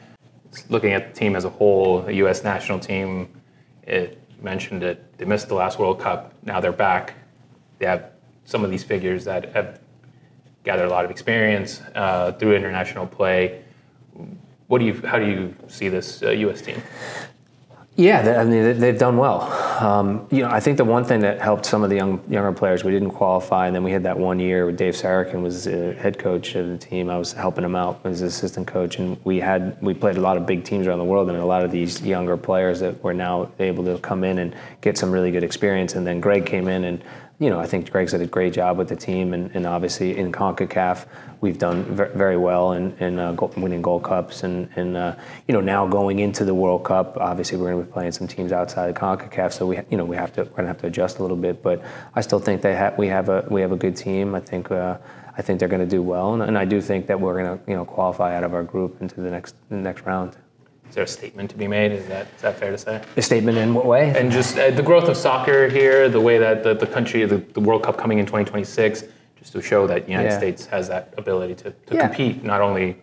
looking 0.68 0.92
at 0.92 1.12
the 1.14 1.18
team 1.18 1.36
as 1.36 1.44
a 1.44 1.50
whole, 1.50 2.02
the 2.02 2.14
U.S. 2.14 2.44
national 2.44 2.78
team, 2.78 3.28
it 3.84 4.20
mentioned 4.42 4.82
it. 4.82 5.16
They 5.18 5.24
missed 5.24 5.48
the 5.48 5.54
last 5.54 5.78
World 5.78 6.00
Cup. 6.00 6.34
Now 6.42 6.60
they're 6.60 6.72
back. 6.72 7.14
They 7.78 7.86
have 7.86 8.10
some 8.44 8.64
of 8.64 8.70
these 8.70 8.84
figures 8.84 9.24
that 9.24 9.52
have 9.54 9.80
gathered 10.64 10.86
a 10.86 10.90
lot 10.90 11.04
of 11.04 11.10
experience 11.10 11.80
uh, 11.94 12.32
through 12.32 12.54
international 12.54 13.06
play. 13.06 13.62
What 14.66 14.78
do 14.78 14.84
you? 14.84 15.00
How 15.04 15.18
do 15.18 15.26
you 15.26 15.54
see 15.68 15.88
this 15.88 16.22
uh, 16.22 16.30
U.S. 16.30 16.62
team? 16.62 16.82
Yeah, 17.94 18.40
I 18.40 18.44
mean 18.44 18.78
they've 18.78 18.98
done 18.98 19.18
well. 19.18 19.42
Um, 19.82 20.26
you 20.30 20.38
know, 20.38 20.48
I 20.48 20.60
think 20.60 20.78
the 20.78 20.84
one 20.84 21.04
thing 21.04 21.20
that 21.20 21.42
helped 21.42 21.66
some 21.66 21.84
of 21.84 21.90
the 21.90 21.96
young 21.96 22.22
younger 22.26 22.52
players, 22.52 22.84
we 22.84 22.90
didn't 22.90 23.10
qualify, 23.10 23.66
and 23.66 23.76
then 23.76 23.82
we 23.82 23.92
had 23.92 24.04
that 24.04 24.18
one 24.18 24.40
year 24.40 24.64
where 24.64 24.74
Dave 24.74 24.94
Sarachan 24.94 25.42
was 25.42 25.66
head 25.66 26.18
coach 26.18 26.54
of 26.54 26.68
the 26.68 26.78
team. 26.78 27.10
I 27.10 27.18
was 27.18 27.34
helping 27.34 27.64
him 27.64 27.76
out 27.76 28.00
as 28.04 28.22
assistant 28.22 28.66
coach, 28.66 28.98
and 28.98 29.22
we 29.24 29.40
had 29.40 29.76
we 29.82 29.92
played 29.92 30.16
a 30.16 30.22
lot 30.22 30.38
of 30.38 30.46
big 30.46 30.64
teams 30.64 30.86
around 30.86 31.00
the 31.00 31.04
world, 31.04 31.28
and 31.28 31.36
a 31.36 31.44
lot 31.44 31.64
of 31.64 31.70
these 31.70 32.00
younger 32.00 32.38
players 32.38 32.80
that 32.80 33.02
were 33.04 33.12
now 33.12 33.50
able 33.58 33.84
to 33.84 33.98
come 33.98 34.24
in 34.24 34.38
and 34.38 34.56
get 34.80 34.96
some 34.96 35.12
really 35.12 35.30
good 35.30 35.44
experience. 35.44 35.94
And 35.94 36.06
then 36.06 36.18
Greg 36.18 36.46
came 36.46 36.68
in 36.68 36.84
and 36.84 37.04
you 37.42 37.50
know, 37.50 37.58
I 37.58 37.66
think 37.66 37.90
Greg's 37.90 38.12
did 38.12 38.20
a 38.20 38.26
great 38.26 38.52
job 38.52 38.78
with 38.78 38.88
the 38.88 38.94
team, 38.94 39.34
and, 39.34 39.50
and 39.54 39.66
obviously 39.66 40.16
in 40.16 40.30
CONCACAF, 40.30 41.06
we've 41.40 41.58
done 41.58 41.84
very 41.94 42.36
well 42.36 42.72
in, 42.72 42.96
in 42.98 43.18
uh, 43.18 43.32
winning 43.56 43.82
Gold 43.82 44.04
Cups, 44.04 44.44
and, 44.44 44.68
and 44.76 44.96
uh, 44.96 45.16
you 45.48 45.52
know 45.52 45.60
now 45.60 45.86
going 45.86 46.20
into 46.20 46.44
the 46.44 46.54
World 46.54 46.84
Cup, 46.84 47.16
obviously 47.16 47.58
we're 47.58 47.72
going 47.72 47.82
to 47.82 47.86
be 47.86 47.92
playing 47.92 48.12
some 48.12 48.28
teams 48.28 48.52
outside 48.52 48.90
of 48.90 48.96
CONCACAF, 48.96 49.52
so 49.52 49.66
we 49.66 49.80
you 49.90 49.96
know 49.96 50.04
we 50.04 50.14
have 50.14 50.32
to 50.34 50.42
we're 50.42 50.50
going 50.50 50.62
to 50.62 50.68
have 50.68 50.80
to 50.82 50.86
adjust 50.86 51.18
a 51.18 51.22
little 51.22 51.36
bit, 51.36 51.62
but 51.62 51.82
I 52.14 52.20
still 52.20 52.38
think 52.38 52.62
they 52.62 52.76
ha- 52.76 52.94
we 52.96 53.08
have 53.08 53.28
a 53.28 53.44
we 53.50 53.60
have 53.60 53.72
a 53.72 53.76
good 53.76 53.96
team. 53.96 54.34
I 54.34 54.40
think. 54.40 54.70
Uh, 54.70 54.98
I 55.34 55.40
think 55.40 55.58
they're 55.58 55.68
going 55.68 55.80
to 55.80 55.86
do 55.86 56.02
well, 56.02 56.34
and, 56.34 56.42
and 56.42 56.58
I 56.58 56.66
do 56.66 56.82
think 56.82 57.06
that 57.06 57.18
we're 57.18 57.42
going 57.42 57.58
to, 57.58 57.70
you 57.70 57.74
know, 57.74 57.86
qualify 57.86 58.36
out 58.36 58.44
of 58.44 58.52
our 58.52 58.62
group 58.62 59.00
into 59.00 59.22
the 59.22 59.30
next 59.30 59.54
the 59.70 59.76
next 59.76 60.02
round. 60.02 60.36
Is 60.92 60.96
there 60.96 61.04
a 61.04 61.08
statement 61.08 61.48
to 61.48 61.56
be 61.56 61.66
made? 61.66 61.90
Is 61.90 62.06
that 62.08 62.26
is 62.36 62.42
that 62.42 62.58
fair 62.58 62.70
to 62.70 62.76
say? 62.76 63.02
A 63.16 63.22
statement 63.22 63.56
in 63.56 63.72
what 63.72 63.86
way? 63.86 64.12
And 64.14 64.30
just 64.30 64.58
uh, 64.58 64.70
the 64.72 64.82
growth 64.82 65.08
of 65.08 65.16
soccer 65.16 65.66
here, 65.70 66.10
the 66.10 66.20
way 66.20 66.36
that 66.36 66.62
the, 66.62 66.74
the 66.74 66.86
country, 66.86 67.24
the, 67.24 67.38
the 67.38 67.60
World 67.60 67.82
Cup 67.82 67.96
coming 67.96 68.18
in 68.18 68.26
2026, 68.26 69.04
just 69.38 69.52
to 69.52 69.62
show 69.62 69.86
that 69.86 70.04
the 70.04 70.10
United 70.10 70.28
yeah. 70.28 70.36
States 70.36 70.66
has 70.66 70.88
that 70.88 71.14
ability 71.16 71.54
to, 71.54 71.70
to 71.70 71.94
yeah. 71.94 72.08
compete 72.08 72.44
not 72.44 72.60
only 72.60 72.98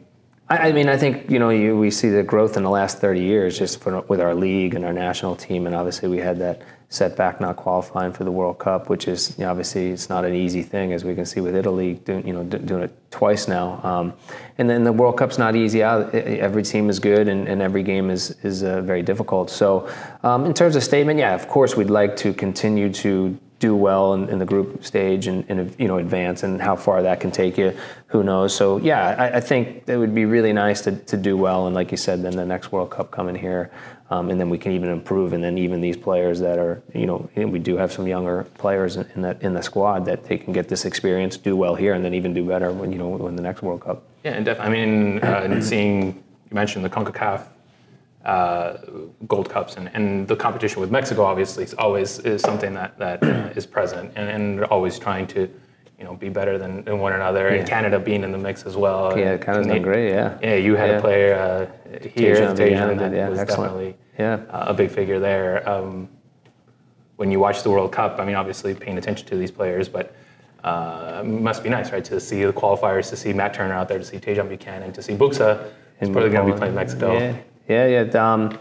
I, 0.51 0.71
mean, 0.71 0.87
I 0.87 0.97
think 0.97 1.31
you 1.31 1.39
know 1.39 1.49
you, 1.49 1.77
we 1.77 1.89
see 1.89 2.09
the 2.09 2.21
growth 2.21 2.57
in 2.57 2.63
the 2.63 2.69
last 2.69 2.99
30 2.99 3.21
years 3.21 3.57
just 3.57 3.81
for, 3.81 4.01
with 4.01 4.21
our 4.21 4.35
league 4.35 4.75
and 4.75 4.85
our 4.85 4.93
national 4.93 5.35
team, 5.35 5.65
and 5.65 5.75
obviously 5.75 6.09
we 6.09 6.19
had 6.19 6.37
that 6.39 6.61
setback 6.89 7.39
not 7.39 7.55
qualifying 7.55 8.11
for 8.11 8.23
the 8.23 8.31
World 8.31 8.57
Cup, 8.57 8.89
which 8.89 9.07
is 9.07 9.35
you 9.37 9.45
know, 9.45 9.51
obviously 9.51 9.91
it's 9.91 10.09
not 10.09 10.25
an 10.25 10.33
easy 10.33 10.63
thing 10.63 10.91
as 10.91 11.05
we 11.05 11.13
can 11.13 11.25
see 11.25 11.39
with 11.39 11.55
Italy 11.55 11.93
doing 11.93 12.27
you 12.27 12.33
know 12.33 12.43
doing 12.43 12.83
it 12.83 13.11
twice 13.11 13.47
now. 13.47 13.79
Um, 13.83 14.13
and 14.57 14.69
then 14.69 14.83
the 14.83 14.91
World 14.91 15.17
Cup's 15.17 15.37
not 15.37 15.55
easy. 15.55 15.83
Every 15.83 16.63
team 16.63 16.89
is 16.89 16.99
good, 16.99 17.27
and, 17.27 17.47
and 17.47 17.61
every 17.61 17.83
game 17.83 18.09
is 18.09 18.31
is 18.43 18.63
uh, 18.63 18.81
very 18.81 19.03
difficult. 19.03 19.49
So 19.49 19.87
um, 20.23 20.45
in 20.45 20.53
terms 20.53 20.75
of 20.75 20.83
statement, 20.83 21.19
yeah, 21.19 21.35
of 21.35 21.47
course 21.47 21.77
we'd 21.77 21.91
like 21.91 22.17
to 22.17 22.33
continue 22.33 22.91
to 22.93 23.37
do 23.59 23.75
well 23.75 24.13
in, 24.13 24.29
in 24.29 24.39
the 24.39 24.45
group 24.45 24.83
stage 24.83 25.27
and, 25.27 25.45
and, 25.49 25.75
you 25.77 25.87
know 25.87 25.97
advance 25.97 26.43
and 26.43 26.61
how 26.61 26.75
far 26.75 27.03
that 27.03 27.19
can 27.19 27.29
take 27.29 27.57
you 27.57 27.77
who 28.07 28.23
knows 28.23 28.55
so 28.55 28.77
yeah 28.77 29.15
I, 29.17 29.37
I, 29.37 29.39
think 29.41 29.83
it 29.85 29.97
would 29.97 30.15
be 30.15 30.23
really 30.23 30.53
nice 30.53 30.81
to, 30.81 30.93
to 30.93 31.17
do 31.17 31.35
well 31.35 31.67
and 31.67 31.75
like 31.75 31.91
you 31.91 31.97
said 31.97 32.21
then 32.21 32.37
the 32.37 32.45
next 32.45 32.71
world 32.71 32.89
cup 32.89 33.11
coming 33.11 33.35
here 33.35 33.69
um, 34.09 34.29
and 34.29 34.39
then 34.39 34.49
we 34.49 34.57
can 34.57 34.71
even 34.71 34.89
improve 34.89 35.33
and 35.33 35.43
then 35.43 35.57
even 35.57 35.81
these 35.81 35.97
players 35.97 36.39
that 36.39 36.57
are 36.57 36.81
you 36.93 37.05
know 37.05 37.29
we 37.35 37.59
do 37.59 37.77
have 37.77 37.91
some 37.91 38.07
younger 38.07 38.43
players 38.57 38.97
in, 38.97 39.21
that 39.21 39.41
in 39.41 39.53
the 39.53 39.61
squad 39.61 40.05
that 40.05 40.23
they 40.25 40.37
can 40.37 40.53
get 40.53 40.67
this 40.67 40.85
experience 40.85 41.37
do 41.37 41.55
well 41.55 41.75
here 41.75 41.93
and 41.93 42.03
then 42.03 42.13
even 42.13 42.33
do 42.33 42.45
better 42.45 42.71
when 42.71 42.91
you 42.91 42.97
know 42.97 43.09
when 43.09 43.35
the 43.35 43.41
next 43.41 43.61
world 43.61 43.81
cup. 43.81 44.03
Yeah 44.23 44.31
and 44.31 44.45
def- 44.45 44.59
i 44.59 44.69
mean 44.69 45.19
uh, 45.19 45.61
seeing 45.61 46.23
you 46.49 46.55
mentioned 46.55 46.83
the 46.83 46.89
concacaf 46.89 47.47
uh, 48.25 48.77
Gold 49.27 49.49
Cups 49.49 49.77
and, 49.77 49.89
and 49.93 50.27
the 50.27 50.35
competition 50.35 50.81
with 50.81 50.91
Mexico 50.91 51.23
obviously 51.23 51.63
is 51.63 51.73
always 51.75 52.19
is 52.19 52.41
something 52.41 52.73
that 52.73 52.97
that 52.99 53.23
uh, 53.23 53.53
is 53.55 53.65
present 53.65 54.11
and, 54.15 54.29
and 54.29 54.63
always 54.65 54.99
trying 54.99 55.25
to 55.27 55.49
you 55.99 56.05
know 56.05 56.15
be 56.15 56.29
better 56.29 56.57
than, 56.57 56.83
than 56.85 56.99
one 56.99 57.13
another 57.13 57.49
yeah. 57.49 57.59
and 57.59 57.67
Canada 57.67 57.99
being 57.99 58.23
in 58.23 58.31
the 58.31 58.37
mix 58.37 58.63
as 58.63 58.77
well. 58.77 59.17
Yeah, 59.17 59.37
Canada's 59.37 59.67
done 59.67 59.81
great. 59.81 60.09
Yeah. 60.09 60.39
Yeah, 60.41 60.55
you 60.55 60.75
had 60.75 60.89
yeah. 60.89 60.97
a 60.97 61.01
player 61.01 61.33
uh, 61.35 61.99
here, 62.07 62.35
Tajon, 62.35 62.97
that 62.97 63.13
yeah, 63.13 63.27
was 63.27 63.39
excellent. 63.39 63.73
definitely 63.73 63.97
yeah. 64.17 64.45
a 64.49 64.73
big 64.73 64.89
figure 64.89 65.19
there. 65.19 65.67
Um, 65.67 66.07
when 67.17 67.31
you 67.31 67.39
watch 67.39 67.63
the 67.63 67.69
World 67.69 67.91
Cup, 67.91 68.17
I 68.17 68.25
mean, 68.25 68.35
obviously 68.35 68.73
paying 68.73 68.97
attention 68.97 69.27
to 69.27 69.35
these 69.35 69.51
players, 69.51 69.89
but 69.89 70.15
uh, 70.63 71.21
must 71.25 71.63
be 71.63 71.69
nice, 71.69 71.91
right, 71.91 72.03
to 72.05 72.19
see 72.19 72.45
the 72.45 72.53
qualifiers, 72.53 73.09
to 73.09 73.17
see 73.17 73.33
Matt 73.33 73.53
Turner 73.53 73.73
out 73.73 73.89
there, 73.89 73.99
to 73.99 74.05
see 74.05 74.17
Tajon 74.17 74.47
Buchanan, 74.47 74.93
to 74.93 75.01
see 75.01 75.15
Buxa. 75.15 75.69
He's 75.99 76.09
probably 76.09 76.29
going 76.29 76.47
to 76.47 76.53
be 76.53 76.57
playing 76.57 76.75
Mexico. 76.75 77.17
Yeah. 77.17 77.35
Yeah, 77.67 78.03
yeah. 78.03 78.33
Um, 78.33 78.57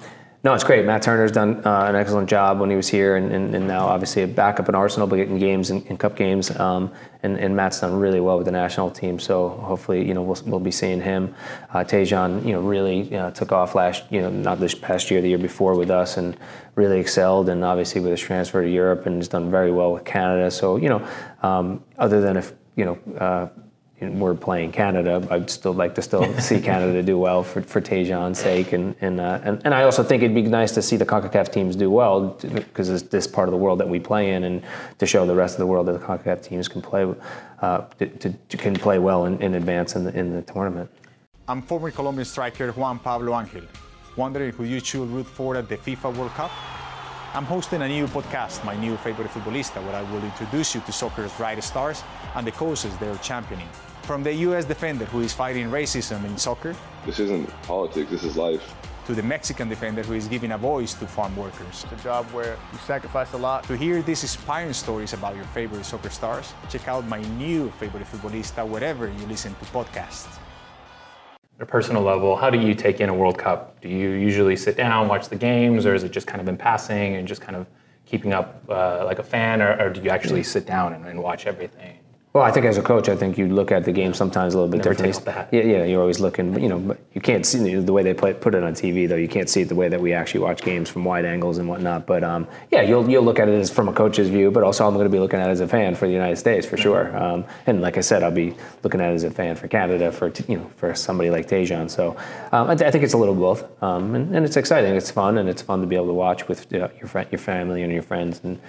no, 0.49 0.55
it's 0.55 0.65
great. 0.65 0.87
Matt 0.87 1.03
Turner's 1.03 1.31
done 1.31 1.61
uh, 1.67 1.85
an 1.91 1.95
excellent 1.95 2.27
job 2.27 2.59
when 2.59 2.71
he 2.71 2.77
was 2.77 2.89
here, 2.89 3.17
and, 3.17 3.31
and, 3.33 3.55
and, 3.55 3.69
now 3.69 3.87
obviously 3.87 4.23
a 4.23 4.27
backup 4.27 4.67
in 4.71 4.75
Arsenal, 4.75 5.07
but 5.07 5.17
getting 5.17 5.39
games 5.39 5.69
and, 5.69 6.01
cup 6.01 6.17
games. 6.17 6.51
Um, 6.59 6.91
and, 7.23 7.37
and, 7.37 7.55
Matt's 7.55 7.81
done 7.81 7.95
really 7.95 8.19
well 8.19 8.39
with 8.39 8.47
the 8.47 8.53
national 8.53 8.91
team, 8.91 9.19
so 9.19 9.51
hopefully, 9.51 10.09
you 10.09 10.15
know, 10.15 10.23
we'll, 10.23 10.41
we'll 10.47 10.59
be 10.59 10.71
seeing 10.71 11.03
him. 11.03 11.35
Uh, 11.69 11.85
Tajon, 11.85 12.47
you 12.47 12.53
know, 12.55 12.63
really 12.63 13.03
know, 13.11 13.31
took 13.31 13.53
off 13.53 13.75
last, 13.75 14.05
you 14.11 14.23
know, 14.23 14.31
not 14.31 14.59
this 14.59 14.75
past 14.75 15.11
year, 15.11 15.21
the 15.21 15.29
year 15.29 15.37
before 15.37 15.75
with 15.75 15.91
us, 15.91 16.17
and 16.17 16.35
really 16.77 16.99
excelled. 16.99 17.51
And 17.51 17.63
obviously 17.63 18.01
with 18.01 18.13
his 18.13 18.21
transfer 18.21 18.63
to 18.63 18.71
Europe, 18.71 19.05
and 19.05 19.17
has 19.17 19.29
done 19.29 19.51
very 19.51 19.71
well 19.71 19.93
with 19.93 20.07
Canada. 20.07 20.51
So 20.51 20.77
you 20.79 20.89
know, 20.89 21.07
um, 21.43 21.85
other 21.99 22.23
than 22.23 22.39
if 22.39 22.55
you 22.75 22.87
know. 22.87 22.99
Uh, 23.19 23.49
we're 24.01 24.35
playing 24.35 24.73
Canada. 24.73 25.27
I'd 25.31 25.51
still 25.51 25.73
like 25.73 25.95
to 25.97 26.03
still 26.03 26.33
see 26.41 26.61
Canada 26.61 27.03
do 27.03 27.19
well 27.19 27.43
for, 27.43 27.63
for 27.63 27.81
Tajon's 27.81 28.39
sake, 28.39 28.73
and 28.73 28.95
and, 29.01 29.21
uh, 29.21 29.41
and 29.45 29.61
and 29.65 29.75
I 29.75 29.85
also 29.85 30.03
think 30.03 30.23
it'd 30.23 30.35
be 30.35 30.43
nice 30.43 30.73
to 30.73 30.83
see 30.83 30.97
the 30.97 31.07
Concacaf 31.07 31.53
teams 31.53 31.77
do 31.77 31.91
well 31.91 32.31
because 32.41 32.89
it's 32.89 33.03
this 33.03 33.27
part 33.27 33.49
of 33.49 33.53
the 33.53 33.59
world 33.59 33.81
that 33.81 33.89
we 33.89 33.99
play 34.01 34.33
in, 34.33 34.45
and 34.45 34.63
to 34.99 35.07
show 35.07 35.27
the 35.27 35.35
rest 35.35 35.55
of 35.55 35.59
the 35.61 35.67
world 35.67 35.87
that 35.87 35.93
the 35.93 36.05
Concacaf 36.07 36.43
teams 36.43 36.69
can 36.69 36.83
play 36.83 37.13
uh, 37.61 37.79
to, 37.99 38.07
to, 38.49 38.57
can 38.57 38.75
play 38.75 38.99
well 38.99 39.27
in, 39.27 39.41
in 39.43 39.55
advance 39.55 39.97
in 39.97 40.05
the, 40.05 40.17
in 40.17 40.33
the 40.33 40.43
tournament. 40.43 40.91
I'm 41.49 41.63
former 41.63 41.91
Colombian 41.91 42.25
striker 42.25 42.71
Juan 42.73 42.99
Pablo 42.99 43.39
Angel. 43.39 43.63
Wondering 44.17 44.53
who 44.53 44.65
you 44.65 44.81
should 44.81 45.09
root 45.09 45.27
for 45.27 45.57
at 45.57 45.69
the 45.69 45.77
FIFA 45.77 46.17
World 46.17 46.33
Cup? 46.33 46.51
I'm 47.35 47.45
hosting 47.45 47.83
a 47.83 47.89
new 47.89 48.07
podcast, 48.07 48.65
My 48.65 48.75
New 48.75 48.97
Favorite 48.97 49.29
Futbolista, 49.29 49.85
where 49.85 49.95
I 49.95 50.03
will 50.11 50.25
introduce 50.25 50.75
you 50.75 50.81
to 50.81 50.93
soccer's 50.93 51.33
brightest 51.35 51.69
stars 51.69 52.03
and 52.35 52.47
the 52.47 52.53
causes 52.53 52.97
they're 52.97 53.17
championing. 53.19 53.69
From 54.09 54.23
the 54.23 54.33
US 54.49 54.64
defender 54.64 55.05
who 55.05 55.21
is 55.21 55.35
fighting 55.35 55.68
racism 55.71 56.25
in 56.25 56.38
soccer. 56.38 56.75
This 57.05 57.21
isn't 57.21 57.47
politics, 57.64 58.11
this 58.11 58.25
is 58.25 58.38
life. 58.38 58.62
To 59.05 59.14
the 59.14 59.23
Mexican 59.23 59.68
defender 59.68 60.03
who 60.03 60.14
is 60.14 60.27
giving 60.27 60.53
a 60.53 60.57
voice 60.57 60.94
to 60.94 61.07
farm 61.07 61.37
workers. 61.37 61.85
It's 61.85 62.01
a 62.01 62.03
job 62.03 62.25
where 62.33 62.57
you 62.73 62.79
sacrifice 62.87 63.35
a 63.35 63.37
lot. 63.37 63.64
To 63.64 63.77
hear 63.77 64.01
these 64.01 64.23
inspiring 64.23 64.73
stories 64.73 65.12
about 65.12 65.37
your 65.37 65.44
favorite 65.53 65.85
soccer 65.85 66.09
stars, 66.09 66.55
check 66.71 66.88
out 66.88 67.07
my 67.07 67.21
new 67.37 67.71
favorite 67.73 68.07
futbolista 68.07 68.66
wherever 68.66 69.09
you 69.09 69.27
listen 69.27 69.55
to 69.57 69.64
podcasts. 69.66 70.38
At 71.57 71.64
a 71.64 71.66
personal 71.66 72.01
level, 72.01 72.35
how 72.35 72.49
do 72.49 72.59
you 72.59 72.75
take 72.75 73.03
in 73.03 73.11
a 73.11 73.14
World 73.14 73.37
Cup? 73.37 73.79
Do 73.83 73.90
you 73.90 74.12
usually 74.12 74.57
sit 74.57 74.75
down, 74.75 75.09
watch 75.09 75.29
the 75.29 75.37
games, 75.37 75.85
or 75.85 75.94
is 75.94 76.03
it 76.03 76.12
just 76.12 76.27
kind 76.27 76.40
of 76.40 76.49
in 76.49 76.57
passing 76.57 77.16
and 77.16 77.29
just 77.29 77.42
kind 77.42 77.57
of 77.57 77.66
keeping 78.07 78.33
up 78.33 78.64
uh, 78.71 79.05
like 79.05 79.18
a 79.18 79.23
fan, 79.23 79.61
or, 79.61 79.79
or, 79.79 79.90
do 79.90 80.01
you 80.01 80.09
actually 80.09 80.42
sit 80.42 80.64
down 80.64 80.94
and, 80.94 81.05
and 81.05 81.23
watch 81.23 81.47
everything? 81.47 81.99
Well, 82.35 82.45
I 82.45 82.51
think 82.51 82.67
as 82.67 82.77
a 82.77 82.83
coach, 82.83 83.09
I 83.09 83.17
think 83.17 83.38
you 83.38 83.49
look 83.49 83.73
at 83.73 83.85
the 83.85 83.93
game 83.93 84.12
sometimes 84.12 84.53
a 84.53 84.59
little 84.59 84.71
bit 84.71 84.85
Never 84.85 84.95
differently. 84.95 85.45
Yeah, 85.51 85.64
yeah, 85.64 85.85
you're 85.85 86.03
always 86.03 86.21
looking, 86.21 86.61
you 86.61 86.69
know, 86.69 86.79
but 86.79 86.99
you 87.14 87.23
can't 87.23 87.47
see 87.47 87.75
the 87.75 87.93
way 87.93 88.03
they 88.03 88.12
play, 88.12 88.35
put 88.35 88.55
it 88.55 88.62
on 88.62 88.75
TV, 88.75 89.09
though. 89.09 89.17
You 89.17 89.29
can't 89.29 89.49
see 89.49 89.62
it 89.62 89.69
the 89.69 89.75
way 89.75 89.88
that 89.88 89.99
we 89.99 90.12
actually 90.12 90.41
watch 90.41 90.61
games 90.61 90.91
from 90.91 91.07
wide 91.07 91.25
angles 91.25 91.57
and 91.57 91.67
whatnot. 91.67 92.07
But 92.07 92.23
um, 92.23 92.47
yeah, 92.71 92.83
you'll 92.83 93.09
you'll 93.09 93.23
look 93.23 93.38
at 93.38 93.49
it 93.49 93.59
as 93.59 93.71
from 93.71 93.88
a 93.88 93.95
coach's 93.95 94.29
view, 94.29 94.51
but 94.51 94.62
also 94.62 94.87
I'm 94.87 94.93
going 94.93 95.07
to 95.07 95.11
be 95.11 95.19
looking 95.19 95.41
at 95.41 95.49
it 95.49 95.53
as 95.53 95.61
a 95.61 95.69
fan 95.69 95.95
for 95.95 96.07
the 96.07 96.12
United 96.12 96.37
States 96.37 96.67
for 96.67 96.77
sure. 96.77 97.17
Um, 97.17 97.47
and 97.67 97.81
like 97.81 97.97
I 97.97 98.03
said, 98.03 98.23
I'll 98.23 98.31
be 98.31 98.55
looking 98.83 99.01
at 99.01 99.11
it 99.11 99.14
as 99.14 99.25
a 99.25 99.31
fan 99.31 99.57
for 99.57 99.67
Canada 99.67 100.12
for 100.12 100.31
you 100.49 100.59
know 100.59 100.71
for 100.77 100.95
somebody 100.95 101.31
like 101.31 101.49
Tajon. 101.49 101.91
So 101.91 102.14
um, 102.53 102.69
I, 102.69 102.75
th- 102.75 102.87
I, 102.87 102.91
think 102.91 103.05
it's 103.05 103.14
a 103.14 103.19
little 103.19 103.35
both, 103.35 103.64
um, 103.83 104.14
and, 104.14 104.37
and, 104.37 104.45
it's 104.45 104.57
exciting, 104.57 104.95
it's 104.95 105.11
fun, 105.11 105.38
and 105.38 105.49
it's 105.49 105.62
fun 105.62 105.81
to 105.81 105.87
be 105.87 105.97
able 105.97 106.09
to 106.09 106.14
watch 106.14 106.47
with 106.47 106.71
you 106.71 106.81
know, 106.81 106.91
your 106.99 107.09
friend, 107.09 107.27
your 107.33 107.38
family, 107.38 107.83
and 107.83 107.93
your 107.93 108.03
friends, 108.03 108.41
and 108.45 108.61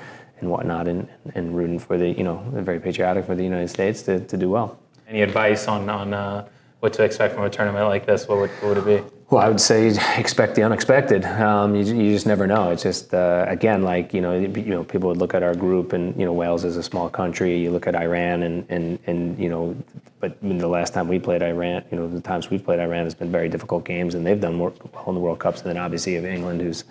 and 0.41 0.49
whatnot, 0.49 0.87
and, 0.87 1.07
and 1.35 1.55
rooting 1.55 1.79
for 1.79 1.97
the, 1.97 2.09
you 2.09 2.23
know, 2.23 2.43
very 2.53 2.79
patriotic 2.79 3.25
for 3.25 3.35
the 3.35 3.43
United 3.43 3.69
States 3.69 4.01
to, 4.03 4.19
to 4.21 4.37
do 4.37 4.49
well. 4.49 4.79
Any 5.07 5.21
advice 5.21 5.67
on, 5.67 5.89
on 5.89 6.13
uh, 6.13 6.47
what 6.79 6.93
to 6.93 7.03
expect 7.03 7.33
from 7.33 7.43
a 7.43 7.49
tournament 7.49 7.87
like 7.87 8.05
this? 8.05 8.27
What 8.27 8.39
would, 8.39 8.49
what 8.61 8.69
would 8.69 8.77
it 8.77 9.03
be? 9.03 9.15
Well, 9.29 9.43
I 9.43 9.47
would 9.47 9.61
say 9.61 9.95
expect 10.17 10.55
the 10.55 10.63
unexpected. 10.63 11.23
Um, 11.23 11.75
you, 11.75 11.83
you, 11.83 12.13
just 12.13 12.25
never 12.25 12.47
know. 12.47 12.71
It's 12.71 12.81
just 12.81 13.13
uh, 13.13 13.45
again, 13.47 13.83
like 13.83 14.11
you 14.11 14.21
know, 14.21 14.33
you 14.33 14.63
know, 14.63 14.83
people 14.83 15.07
would 15.09 15.17
look 15.17 15.35
at 15.35 15.43
our 15.43 15.53
group, 15.53 15.93
and 15.93 16.19
you 16.19 16.25
know, 16.25 16.33
Wales 16.33 16.65
is 16.65 16.77
a 16.77 16.83
small 16.83 17.11
country. 17.11 17.55
You 17.59 17.69
look 17.69 17.85
at 17.85 17.95
Iran, 17.95 18.41
and 18.41 18.65
and 18.69 18.97
and 19.05 19.37
you 19.37 19.47
know, 19.47 19.75
but 20.19 20.35
I 20.41 20.45
mean, 20.45 20.57
the 20.57 20.67
last 20.67 20.95
time 20.95 21.07
we 21.07 21.19
played 21.19 21.43
Iran, 21.43 21.83
you 21.91 21.97
know, 21.97 22.07
the 22.07 22.21
times 22.21 22.49
we've 22.49 22.63
played 22.63 22.79
Iran 22.79 23.03
has 23.03 23.13
been 23.13 23.31
very 23.31 23.49
difficult 23.49 23.85
games, 23.85 24.15
and 24.15 24.25
they've 24.25 24.41
done 24.41 24.55
more 24.55 24.73
well 24.93 25.09
in 25.09 25.13
the 25.13 25.21
World 25.21 25.37
Cups. 25.37 25.61
And 25.61 25.69
then 25.69 25.77
obviously 25.77 26.15
of 26.15 26.25
England, 26.25 26.61
who's 26.61 26.85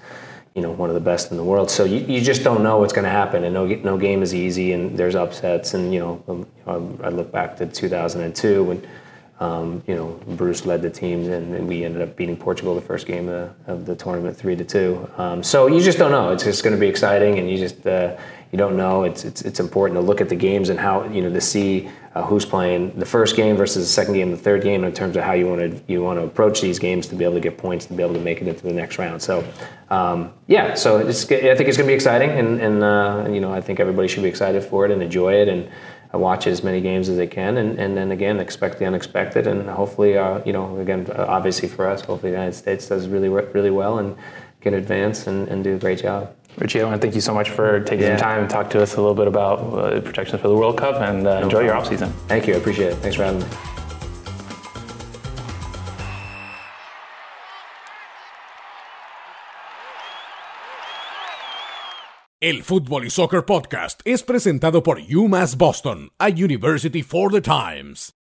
you 0.58 0.64
know 0.64 0.72
one 0.72 0.90
of 0.90 0.94
the 0.94 1.00
best 1.12 1.30
in 1.30 1.36
the 1.36 1.44
world. 1.44 1.70
So 1.70 1.84
you, 1.84 2.00
you 2.00 2.20
just 2.20 2.42
don't 2.42 2.64
know 2.64 2.78
what's 2.78 2.92
going 2.92 3.04
to 3.04 3.10
happen, 3.10 3.44
and 3.44 3.54
no 3.54 3.64
no 3.64 3.96
game 3.96 4.22
is 4.22 4.34
easy, 4.34 4.72
and 4.72 4.98
there's 4.98 5.14
upsets. 5.14 5.74
And 5.74 5.94
you 5.94 6.00
know, 6.00 6.24
um, 6.26 6.46
um, 6.66 7.00
I 7.04 7.10
look 7.10 7.30
back 7.30 7.56
to 7.58 7.66
2002 7.66 8.64
when 8.64 8.86
um, 9.38 9.84
you 9.86 9.94
know 9.94 10.20
Bruce 10.36 10.66
led 10.66 10.82
the 10.82 10.90
team, 10.90 11.30
and, 11.30 11.68
we 11.68 11.84
ended 11.84 12.02
up 12.02 12.16
beating 12.16 12.36
Portugal 12.36 12.74
the 12.74 12.80
first 12.80 13.06
game 13.06 13.28
of 13.28 13.54
the, 13.66 13.72
of 13.72 13.86
the 13.86 13.94
tournament 13.94 14.36
three 14.36 14.56
to 14.56 14.64
two. 14.64 15.08
Um, 15.16 15.44
so 15.44 15.68
you 15.68 15.80
just 15.80 15.96
don't 15.96 16.10
know. 16.10 16.32
It's 16.32 16.42
just 16.42 16.64
going 16.64 16.74
to 16.74 16.80
be 16.80 16.88
exciting, 16.88 17.38
and 17.38 17.48
you 17.48 17.56
just 17.56 17.86
uh, 17.86 18.16
you 18.52 18.58
don't 18.58 18.76
know. 18.76 19.02
It's, 19.02 19.24
it's 19.24 19.42
it's 19.42 19.60
important 19.60 19.98
to 19.98 20.00
look 20.00 20.20
at 20.20 20.28
the 20.28 20.34
games 20.34 20.70
and 20.70 20.78
how 20.78 21.04
you 21.04 21.22
know 21.22 21.30
to 21.30 21.40
see 21.40 21.88
uh, 22.14 22.22
who's 22.22 22.44
playing 22.44 22.98
the 22.98 23.04
first 23.04 23.36
game 23.36 23.56
versus 23.56 23.86
the 23.86 23.92
second 23.92 24.14
game, 24.14 24.30
the 24.30 24.36
third 24.36 24.62
game, 24.62 24.84
in 24.84 24.92
terms 24.92 25.16
of 25.16 25.22
how 25.22 25.34
you 25.34 25.46
want 25.46 25.60
to 25.60 25.82
you 25.86 26.02
want 26.02 26.18
to 26.18 26.24
approach 26.24 26.60
these 26.60 26.78
games 26.78 27.06
to 27.08 27.14
be 27.14 27.24
able 27.24 27.34
to 27.34 27.40
get 27.40 27.58
points 27.58 27.86
to 27.86 27.92
be 27.92 28.02
able 28.02 28.14
to 28.14 28.20
make 28.20 28.40
it 28.40 28.48
into 28.48 28.62
the 28.62 28.72
next 28.72 28.98
round. 28.98 29.20
So, 29.20 29.44
um, 29.90 30.32
yeah, 30.46 30.74
so 30.74 30.98
it's 30.98 31.24
I 31.24 31.54
think 31.54 31.68
it's 31.68 31.76
going 31.76 31.86
to 31.86 31.92
be 31.92 31.94
exciting, 31.94 32.30
and 32.30 32.60
and, 32.60 32.82
uh, 32.82 33.26
you 33.30 33.40
know 33.40 33.52
I 33.52 33.60
think 33.60 33.80
everybody 33.80 34.08
should 34.08 34.22
be 34.22 34.28
excited 34.28 34.64
for 34.64 34.86
it 34.86 34.90
and 34.90 35.02
enjoy 35.02 35.34
it 35.34 35.48
and 35.48 35.68
uh, 36.14 36.18
watch 36.18 36.46
as 36.46 36.64
many 36.64 36.80
games 36.80 37.10
as 37.10 37.18
they 37.18 37.26
can, 37.26 37.58
and, 37.58 37.78
and 37.78 37.96
then 37.96 38.12
again 38.12 38.40
expect 38.40 38.78
the 38.78 38.86
unexpected, 38.86 39.46
and 39.46 39.68
hopefully 39.68 40.16
uh, 40.16 40.40
you 40.46 40.54
know 40.54 40.78
again 40.78 41.06
obviously 41.16 41.68
for 41.68 41.86
us, 41.86 42.00
hopefully 42.00 42.32
the 42.32 42.38
United 42.38 42.56
States 42.56 42.88
does 42.88 43.08
really 43.08 43.28
really 43.28 43.70
well 43.70 43.98
and 43.98 44.16
can 44.60 44.74
advance 44.74 45.26
and, 45.26 45.48
and 45.48 45.62
do 45.62 45.76
a 45.76 45.78
great 45.78 46.00
job. 46.00 46.34
Richie, 46.60 46.80
I 46.80 46.84
want 46.84 47.00
to 47.00 47.00
thank 47.00 47.14
you 47.14 47.20
so 47.20 47.32
much 47.32 47.50
for 47.50 47.80
taking 47.80 48.06
yeah. 48.06 48.16
some 48.16 48.24
time 48.24 48.40
and 48.42 48.50
talk 48.50 48.70
to 48.70 48.82
us 48.82 48.96
a 48.96 49.00
little 49.00 49.14
bit 49.14 49.28
about 49.28 49.60
uh, 49.60 50.00
projections 50.00 50.40
for 50.40 50.48
the 50.48 50.56
World 50.56 50.76
Cup 50.76 50.96
and 51.00 51.26
uh, 51.26 51.40
no 51.40 51.44
enjoy 51.44 51.48
problem. 51.48 51.66
your 51.66 51.76
off 51.76 51.88
season. 51.88 52.12
Thank 52.26 52.46
you, 52.46 52.54
I 52.54 52.56
appreciate 52.56 52.92
it. 52.92 52.96
Thanks 52.96 53.16
for 53.16 53.24
having 53.24 53.40
me. 53.40 53.46
El 62.40 62.62
Fútbol 62.62 63.04
y 63.04 63.10
Soccer 63.10 63.44
Podcast 63.44 64.00
es 64.04 64.22
presentado 64.22 64.84
por 64.84 65.00
UMass 65.00 65.56
Boston, 65.56 66.10
a 66.20 66.28
University 66.28 67.02
for 67.02 67.32
the 67.32 67.40
Times. 67.40 68.17